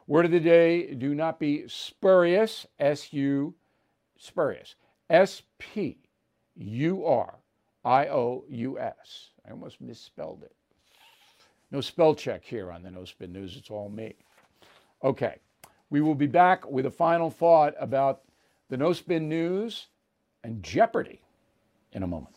Word 0.07 0.27
of 0.27 0.33
the 0.33 0.41
day, 0.41 0.93
do 0.93 1.15
not 1.15 1.39
be 1.41 1.65
spurious, 1.67 2.67
S-U 2.79 3.55
spurious. 4.23 4.77
S 5.11 5.43
P 5.59 5.99
U 6.57 7.05
R 7.05 7.35
I 7.85 8.07
O 8.09 8.45
U 8.49 8.79
S. 8.79 9.31
I 9.47 9.51
almost 9.51 9.81
misspelled 9.81 10.43
it. 10.45 10.55
No 11.71 11.81
spell 11.81 12.15
check 12.15 12.45
here 12.45 12.71
on 12.71 12.83
the 12.83 12.91
No 12.91 13.05
Spin 13.05 13.33
News. 13.33 13.57
It's 13.57 13.71
all 13.71 13.89
me. 13.89 14.15
Okay. 15.03 15.39
We 15.91 16.01
will 16.01 16.15
be 16.15 16.27
back 16.27 16.71
with 16.71 16.87
a 16.87 16.91
final 16.91 17.31
thought 17.31 17.75
about 17.79 18.23
the 18.69 18.77
No 18.77 18.93
Spin 18.93 19.29
News 19.29 19.89
and 20.45 20.63
Jeopardy 20.63 21.21
in 21.93 22.03
a 22.03 22.07
moment. 22.07 22.37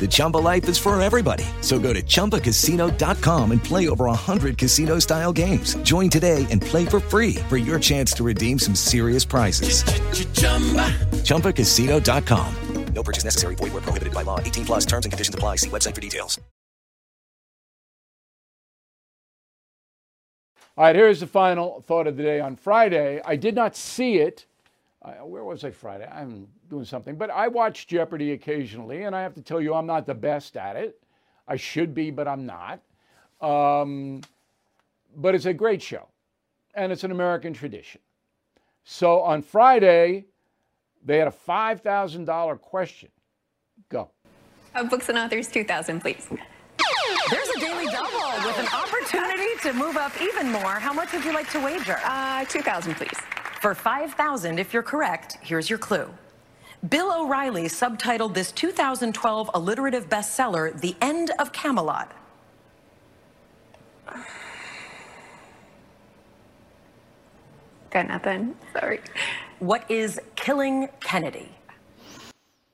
The 0.00 0.08
Chumba 0.10 0.38
life 0.38 0.68
is 0.68 0.76
for 0.76 1.00
everybody. 1.00 1.44
So 1.60 1.78
go 1.78 1.92
to 1.92 2.02
ChumbaCasino.com 2.02 3.50
and 3.52 3.62
play 3.62 3.88
over 3.88 4.06
100 4.06 4.58
casino 4.58 4.98
style 4.98 5.32
games. 5.32 5.76
Join 5.84 6.10
today 6.10 6.44
and 6.50 6.60
play 6.60 6.84
for 6.84 6.98
free 6.98 7.36
for 7.48 7.56
your 7.56 7.78
chance 7.78 8.12
to 8.14 8.24
redeem 8.24 8.58
some 8.58 8.74
serious 8.74 9.24
prizes. 9.24 9.84
ChumbaCasino.com. 11.22 12.56
No 12.94 13.02
purchase 13.02 13.24
necessary. 13.24 13.54
Void 13.54 13.72
where 13.72 13.82
prohibited 13.82 14.14
by 14.14 14.22
law. 14.22 14.38
18 14.38 14.64
plus 14.66 14.86
terms 14.86 15.06
and 15.06 15.12
conditions 15.12 15.34
apply. 15.34 15.56
See 15.56 15.70
website 15.70 15.94
for 15.94 16.00
details. 16.00 16.38
All 20.76 20.84
right, 20.84 20.96
here's 20.96 21.20
the 21.20 21.26
final 21.26 21.82
thought 21.82 22.06
of 22.06 22.16
the 22.16 22.22
day. 22.22 22.40
On 22.40 22.56
Friday, 22.56 23.20
I 23.26 23.36
did 23.36 23.54
not 23.54 23.76
see 23.76 24.16
it. 24.16 24.46
Uh, 25.04 25.14
where 25.24 25.42
was 25.42 25.64
I 25.64 25.70
Friday? 25.70 26.06
I'm 26.06 26.46
doing 26.70 26.84
something, 26.84 27.16
but 27.16 27.28
I 27.28 27.48
watch 27.48 27.88
Jeopardy 27.88 28.32
occasionally, 28.32 29.02
and 29.02 29.16
I 29.16 29.22
have 29.22 29.34
to 29.34 29.42
tell 29.42 29.60
you, 29.60 29.74
I'm 29.74 29.86
not 29.86 30.06
the 30.06 30.14
best 30.14 30.56
at 30.56 30.76
it. 30.76 31.02
I 31.48 31.56
should 31.56 31.92
be, 31.92 32.12
but 32.12 32.28
I'm 32.28 32.46
not. 32.46 32.80
Um, 33.40 34.20
but 35.16 35.34
it's 35.34 35.46
a 35.46 35.52
great 35.52 35.82
show, 35.82 36.06
and 36.74 36.92
it's 36.92 37.02
an 37.02 37.10
American 37.10 37.52
tradition. 37.52 38.00
So 38.84 39.20
on 39.22 39.42
Friday, 39.42 40.26
they 41.04 41.18
had 41.18 41.26
a 41.26 41.32
$5,000 41.32 42.60
question. 42.60 43.08
Go. 43.88 44.08
Uh, 44.74 44.84
books 44.84 45.08
and 45.08 45.18
authors 45.18 45.48
2000, 45.48 46.00
please. 46.00 46.28
There's 47.28 47.48
a 47.48 47.60
daily 47.60 47.86
double 47.86 48.46
with 48.46 48.58
an 48.58 48.68
opportunity 48.68 49.48
to 49.62 49.72
move 49.72 49.96
up 49.96 50.12
even 50.20 50.50
more. 50.52 50.74
How 50.74 50.92
much 50.92 51.12
would 51.12 51.24
you 51.24 51.32
like 51.32 51.50
to 51.50 51.60
wager? 51.64 51.98
Uh, 52.04 52.44
2000, 52.44 52.94
please. 52.94 53.10
For 53.62 53.76
5000 53.76 54.58
if 54.58 54.74
you're 54.74 54.82
correct, 54.82 55.38
here's 55.40 55.70
your 55.70 55.78
clue. 55.78 56.12
Bill 56.88 57.12
O'Reilly 57.16 57.66
subtitled 57.66 58.34
this 58.34 58.50
2012 58.50 59.50
alliterative 59.54 60.08
bestseller, 60.08 60.76
The 60.80 60.96
End 61.00 61.30
of 61.38 61.52
Camelot. 61.52 62.10
Got 67.90 68.08
nothing. 68.08 68.56
Sorry. 68.72 68.98
What 69.60 69.88
is 69.88 70.20
Killing 70.34 70.88
Kennedy? 70.98 71.48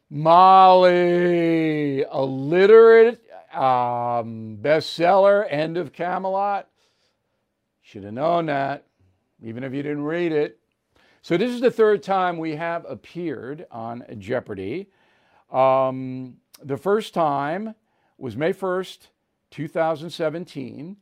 Molly, 0.09 2.01
illiterate 2.01 3.21
um, 3.53 4.57
bestseller, 4.63 5.47
End 5.51 5.77
of 5.77 5.93
Camelot. 5.93 6.67
Should 7.83 8.05
have 8.05 8.15
known 8.15 8.47
that, 8.47 8.87
even 9.43 9.65
if 9.65 9.75
you 9.75 9.83
didn't 9.83 10.05
read 10.05 10.33
it. 10.33 10.59
So, 11.29 11.37
this 11.37 11.51
is 11.51 11.61
the 11.61 11.71
third 11.71 12.03
time 12.03 12.39
we 12.39 12.57
have 12.57 12.87
appeared 12.89 13.67
on 13.71 14.03
Jeopardy. 14.17 14.89
Um, 15.53 16.39
the 16.63 16.79
first 16.79 17.13
time 17.13 17.75
was 18.17 18.35
May 18.35 18.55
1st, 18.55 19.09
2017. 19.51 20.97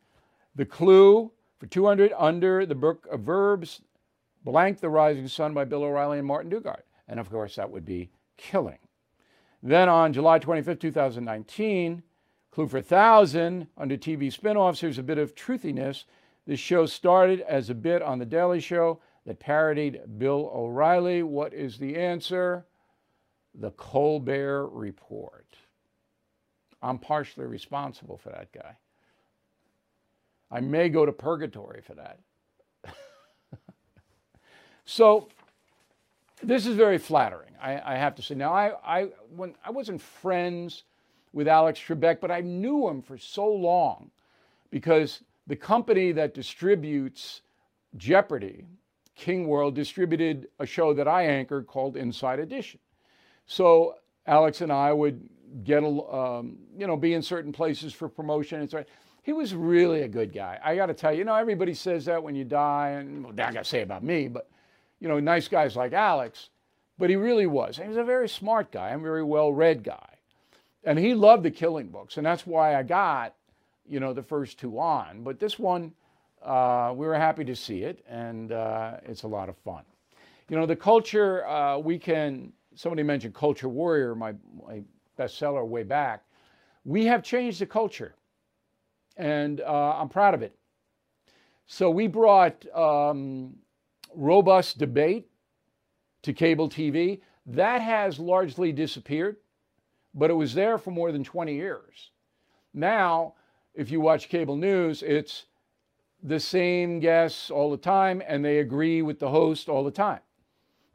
The 0.57 0.64
clue 0.64 1.31
for 1.61 1.66
200 1.66 2.12
under 2.18 2.66
the 2.66 2.74
Book 2.74 3.07
of 3.09 3.20
Verbs, 3.20 3.83
Blank 4.43 4.81
the 4.81 4.89
Rising 4.89 5.29
Sun 5.29 5.55
by 5.55 5.64
Bill 5.64 5.85
O'Reilly 5.85 6.18
and 6.18 6.27
Martin 6.27 6.51
Dugard. 6.51 6.83
And 7.07 7.20
of 7.20 7.31
course, 7.31 7.55
that 7.55 7.70
would 7.70 7.85
be 7.85 8.11
killing. 8.37 8.81
Then 9.62 9.89
on 9.89 10.12
July 10.12 10.41
25th, 10.41 10.81
2019, 10.81 12.03
Clue 12.51 12.66
for 12.66 12.79
1000 12.79 13.68
under 13.79 13.97
TV 13.97 14.37
spinoffs, 14.37 14.81
here's 14.81 14.99
a 14.99 15.05
bit 15.05 15.18
of 15.18 15.37
truthiness. 15.37 16.03
This 16.49 16.59
show 16.59 16.85
started 16.87 17.43
as 17.43 17.70
a 17.70 17.74
bit 17.74 18.03
on 18.03 18.18
The 18.18 18.27
Daily 18.27 18.59
Show 18.59 19.01
that 19.27 19.41
parodied 19.41 20.01
Bill 20.18 20.51
O'Reilly. 20.55 21.22
What 21.22 21.53
is 21.53 21.79
the 21.79 21.97
answer? 21.97 22.64
The 23.55 23.72
Colbert 23.72 24.68
Report. 24.68 25.47
I'm 26.81 26.99
partially 26.99 27.47
responsible 27.47 28.16
for 28.16 28.31
that 28.31 28.53
guy. 28.53 28.77
I 30.51 30.61
may 30.61 30.89
go 30.89 31.05
to 31.05 31.12
purgatory 31.12 31.81
for 31.83 31.95
that. 31.95 32.20
so, 34.85 35.29
this 36.43 36.66
is 36.66 36.77
very 36.77 36.99
flattering, 36.99 37.51
I, 37.61 37.95
I, 37.95 37.97
have 37.97 38.14
to 38.16 38.22
say. 38.22 38.37
Now, 38.37 38.53
I, 38.53 38.72
I, 38.85 39.03
when, 39.35 39.55
I 39.64 39.70
wasn't 39.70 40.01
friends 40.01 40.85
with 41.33 41.49
Alex 41.49 41.81
Trebek, 41.81 42.20
but 42.20 42.31
I 42.31 42.43
knew 42.43 42.87
him 42.87 43.03
for 43.03 43.18
so 43.18 43.49
long 43.49 44.11
because 44.70 45.22
the 45.47 45.57
company 45.57 46.12
that 46.12 46.35
distributes 46.35 47.43
Jeopardy, 47.97 48.66
King 49.17 49.49
World, 49.49 49.75
distributed 49.75 50.49
a 50.61 50.67
show 50.67 50.95
that 50.95 51.09
I 51.09 51.25
anchored 51.25 51.67
called 51.67 51.97
Inside 51.97 52.39
Edition. 52.39 52.79
So 53.47 53.97
Alex 54.27 54.61
and 54.61 54.73
I 54.73 54.93
would 54.93 55.29
get, 55.64 55.83
um, 55.83 56.59
you 56.77 56.87
know, 56.87 56.97
be 56.97 57.14
in 57.14 57.23
certain 57.23 57.53
places 57.53 57.93
for 57.93 58.09
promotion. 58.09 58.61
And 58.61 58.71
so 58.71 58.85
he 59.23 59.33
was 59.33 59.55
really 59.55 60.03
a 60.03 60.09
good 60.09 60.33
guy. 60.33 60.59
I 60.62 60.77
got 60.77 60.87
to 60.87 60.95
tell 60.95 61.12
you, 61.12 61.19
you 61.19 61.25
know, 61.25 61.35
everybody 61.35 61.75
says 61.75 62.05
that 62.05 62.23
when 62.23 62.35
you 62.35 62.45
die, 62.45 62.91
and 62.91 63.25
well, 63.25 63.33
I 63.33 63.53
got 63.53 63.64
to 63.64 63.64
say 63.64 63.83
about 63.83 64.05
me, 64.05 64.29
but 64.29 64.49
you 65.01 65.09
know, 65.09 65.19
nice 65.19 65.49
guys 65.49 65.77
like 65.77 65.93
Alex, 65.93 66.51
but 66.99 67.11
he 67.11 67.17
really 67.17 67.47
was. 67.47 67.77
He 67.77 67.89
was 67.89 67.97
a 67.97 68.05
very 68.05 68.29
smart 68.29 68.71
guy, 68.71 68.91
a 68.91 68.99
very 68.99 69.23
well-read 69.23 69.83
guy, 69.83 70.14
and 70.85 70.99
he 70.99 71.14
loved 71.14 71.43
the 71.43 71.51
Killing 71.51 71.89
books, 71.89 72.17
and 72.17 72.27
that's 72.27 72.47
why 72.47 72.77
I 72.77 72.83
got, 72.83 73.35
you 73.89 74.01
know, 74.01 74.12
the 74.12 74.23
first 74.23 74.59
two 74.59 74.79
on. 74.79 75.23
But 75.23 75.39
this 75.39 75.59
one, 75.59 75.93
uh, 76.43 76.93
we 76.95 77.07
were 77.07 77.14
happy 77.14 77.45
to 77.45 77.57
see 77.57 77.82
it, 77.82 78.05
and 78.09 78.53
uh, 78.53 78.99
it's 79.05 79.22
a 79.24 79.28
lot 79.28 79.49
of 79.49 79.57
fun. 79.59 79.82
You 80.49 80.57
know, 80.57 80.66
the 80.66 80.76
culture 80.76 81.47
uh, 81.47 81.78
we 81.78 81.99
can. 81.99 82.53
Somebody 82.74 83.03
mentioned 83.03 83.34
Culture 83.34 83.70
Warrior, 83.70 84.14
my, 84.14 84.34
my 84.66 84.82
bestseller 85.18 85.66
way 85.66 85.82
back. 85.82 86.24
We 86.84 87.07
have 87.07 87.22
changed 87.22 87.59
the 87.59 87.66
culture, 87.66 88.14
and 89.16 89.61
uh, 89.62 89.97
I'm 89.99 90.11
proud 90.11 90.34
of 90.34 90.43
it. 90.43 90.55
So 91.66 91.91
we 91.91 92.07
brought 92.07 92.64
um, 92.76 93.57
robust 94.14 94.78
debate 94.78 95.28
to 96.22 96.32
cable 96.32 96.68
TV. 96.68 97.20
That 97.47 97.80
has 97.80 98.18
largely 98.18 98.72
disappeared, 98.72 99.37
but 100.14 100.30
it 100.30 100.34
was 100.34 100.55
there 100.55 100.78
for 100.78 100.91
more 100.91 101.12
than 101.12 101.24
20 101.24 101.55
years. 101.55 102.11
Now, 102.74 103.34
if 103.74 103.91
you 103.91 104.01
watch 104.01 104.28
cable 104.28 104.57
news, 104.57 105.03
it's 105.03 105.47
the 106.27 106.41
same 106.41 106.99
guests 106.99 107.51
all 107.51 107.70
the 107.70 107.77
time, 107.77 108.20
and 108.27 108.45
they 108.45 108.59
agree 108.59 109.01
with 109.01 109.20
the 109.20 109.31
host 109.31 109.68
all 109.68 109.85
the 109.85 109.91
time. 109.91 110.20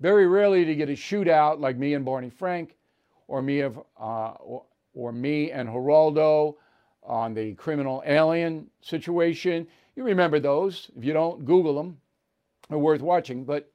Very 0.02 0.28
rarely 0.28 0.66
to 0.66 0.76
get 0.76 0.90
a 0.90 0.94
shootout 0.94 1.60
like 1.60 1.78
me 1.78 1.94
and 1.94 2.04
Barney 2.04 2.30
Frank, 2.30 2.76
or 3.28 3.42
me 3.42 3.62
of, 3.62 3.78
uh, 4.00 4.32
or, 4.32 4.66
or 4.94 5.12
me 5.14 5.52
and 5.52 5.70
Geraldo 5.70 6.56
on 7.04 7.34
the 7.34 7.54
criminal 7.54 8.04
alien 8.06 8.68
situation. 8.82 9.66
You 9.96 10.04
remember 10.04 10.40
those. 10.40 10.92
If 10.98 11.06
you 11.06 11.14
don't, 11.14 11.46
Google 11.46 11.76
them. 11.76 11.98
They're 12.70 12.78
worth 12.78 13.02
watching. 13.02 13.46
But 13.46 13.72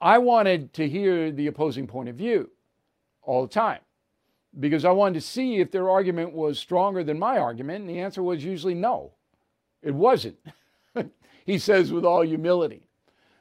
I 0.00 0.18
wanted 0.18 0.72
to 0.74 0.88
hear 0.88 1.30
the 1.30 1.46
opposing 1.46 1.86
point 1.86 2.08
of 2.08 2.16
view 2.16 2.50
all 3.22 3.42
the 3.42 3.52
time 3.52 3.80
because 4.58 4.84
I 4.84 4.90
wanted 4.90 5.14
to 5.14 5.26
see 5.26 5.56
if 5.56 5.70
their 5.70 5.88
argument 5.88 6.32
was 6.32 6.58
stronger 6.58 7.04
than 7.04 7.18
my 7.18 7.38
argument. 7.38 7.82
And 7.82 7.90
the 7.90 8.00
answer 8.00 8.22
was 8.22 8.44
usually 8.44 8.74
no, 8.74 9.12
it 9.82 9.94
wasn't. 9.94 10.38
he 11.46 11.58
says 11.58 11.92
with 11.92 12.04
all 12.04 12.22
humility. 12.22 12.82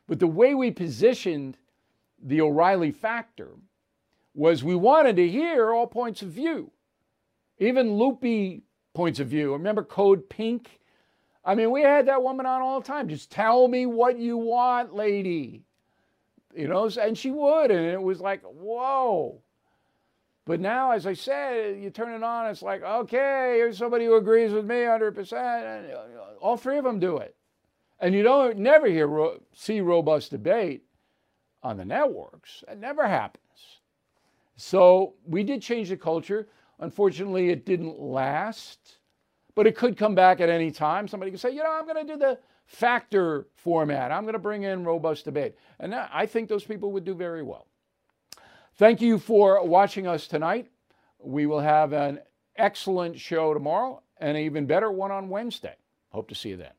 But 0.07 0.19
the 0.19 0.27
way 0.27 0.53
we 0.53 0.71
positioned 0.71 1.57
the 2.21 2.41
O'Reilly 2.41 2.91
factor 2.91 3.49
was 4.33 4.63
we 4.63 4.75
wanted 4.75 5.15
to 5.15 5.27
hear 5.27 5.73
all 5.73 5.87
points 5.87 6.21
of 6.21 6.29
view, 6.29 6.71
even 7.57 7.93
loopy 7.93 8.63
points 8.93 9.19
of 9.19 9.27
view. 9.27 9.53
Remember 9.53 9.83
Code 9.83 10.29
Pink? 10.29 10.79
I 11.43 11.55
mean, 11.55 11.71
we 11.71 11.81
had 11.81 12.07
that 12.07 12.21
woman 12.21 12.45
on 12.45 12.61
all 12.61 12.79
the 12.79 12.87
time. 12.87 13.07
Just 13.07 13.31
tell 13.31 13.67
me 13.67 13.85
what 13.85 14.17
you 14.17 14.37
want, 14.37 14.93
lady. 14.93 15.63
You 16.55 16.67
know, 16.67 16.89
and 16.99 17.17
she 17.17 17.31
would. 17.31 17.71
And 17.71 17.85
it 17.85 18.01
was 18.01 18.19
like, 18.19 18.41
whoa. 18.43 19.41
But 20.45 20.59
now, 20.59 20.91
as 20.91 21.07
I 21.07 21.13
said, 21.13 21.79
you 21.81 21.89
turn 21.89 22.13
it 22.13 22.23
on, 22.23 22.47
it's 22.47 22.61
like, 22.61 22.83
okay, 22.83 23.55
here's 23.57 23.79
somebody 23.79 24.05
who 24.05 24.15
agrees 24.15 24.51
with 24.51 24.65
me 24.65 24.75
100%. 24.75 25.33
And 25.33 25.91
uh, 25.91 25.95
uh, 25.95 26.05
all 26.39 26.55
three 26.55 26.77
of 26.77 26.83
them 26.83 26.99
do 26.99 27.17
it. 27.17 27.35
And 27.99 28.13
you 28.13 28.21
don't 28.21 28.57
never 28.59 28.87
hear 28.87 29.09
see 29.53 29.81
robust 29.81 30.29
debate 30.29 30.83
on 31.63 31.77
the 31.77 31.85
networks. 31.85 32.63
It 32.67 32.77
never 32.77 33.07
happens. 33.07 33.41
So 34.55 35.15
we 35.25 35.43
did 35.43 35.63
change 35.63 35.89
the 35.89 35.97
culture. 35.97 36.47
Unfortunately, 36.79 37.49
it 37.49 37.65
didn't 37.65 37.99
last, 37.99 38.97
but 39.55 39.65
it 39.65 39.75
could 39.75 39.97
come 39.97 40.13
back 40.13 40.41
at 40.41 40.49
any 40.49 40.69
time. 40.69 41.07
Somebody 41.07 41.31
could 41.31 41.39
say, 41.39 41.51
you 41.51 41.63
know, 41.63 41.71
I'm 41.71 41.87
going 41.87 42.05
to 42.05 42.13
do 42.13 42.19
the 42.19 42.37
factor 42.65 43.47
format. 43.55 44.11
I'm 44.11 44.23
going 44.23 44.33
to 44.33 44.39
bring 44.39 44.63
in 44.63 44.83
robust 44.83 45.25
debate. 45.25 45.55
And 45.79 45.93
uh, 45.93 46.07
I 46.11 46.25
think 46.27 46.49
those 46.49 46.63
people 46.63 46.91
would 46.91 47.05
do 47.05 47.15
very 47.15 47.41
well. 47.41 47.65
Thank 48.77 48.99
you 48.99 49.19
for 49.19 49.65
watching 49.65 50.05
us 50.05 50.27
tonight. 50.27 50.69
We 51.23 51.45
will 51.45 51.61
have 51.61 51.93
an 51.93 52.19
excellent 52.57 53.17
show 53.17 53.53
tomorrow 53.53 54.01
and 54.17 54.35
an 54.35 54.43
even 54.43 54.65
better 54.65 54.91
one 54.91 55.11
on 55.11 55.29
Wednesday. 55.29 55.75
Hope 56.09 56.27
to 56.27 56.35
see 56.35 56.49
you 56.49 56.57
then. 56.57 56.71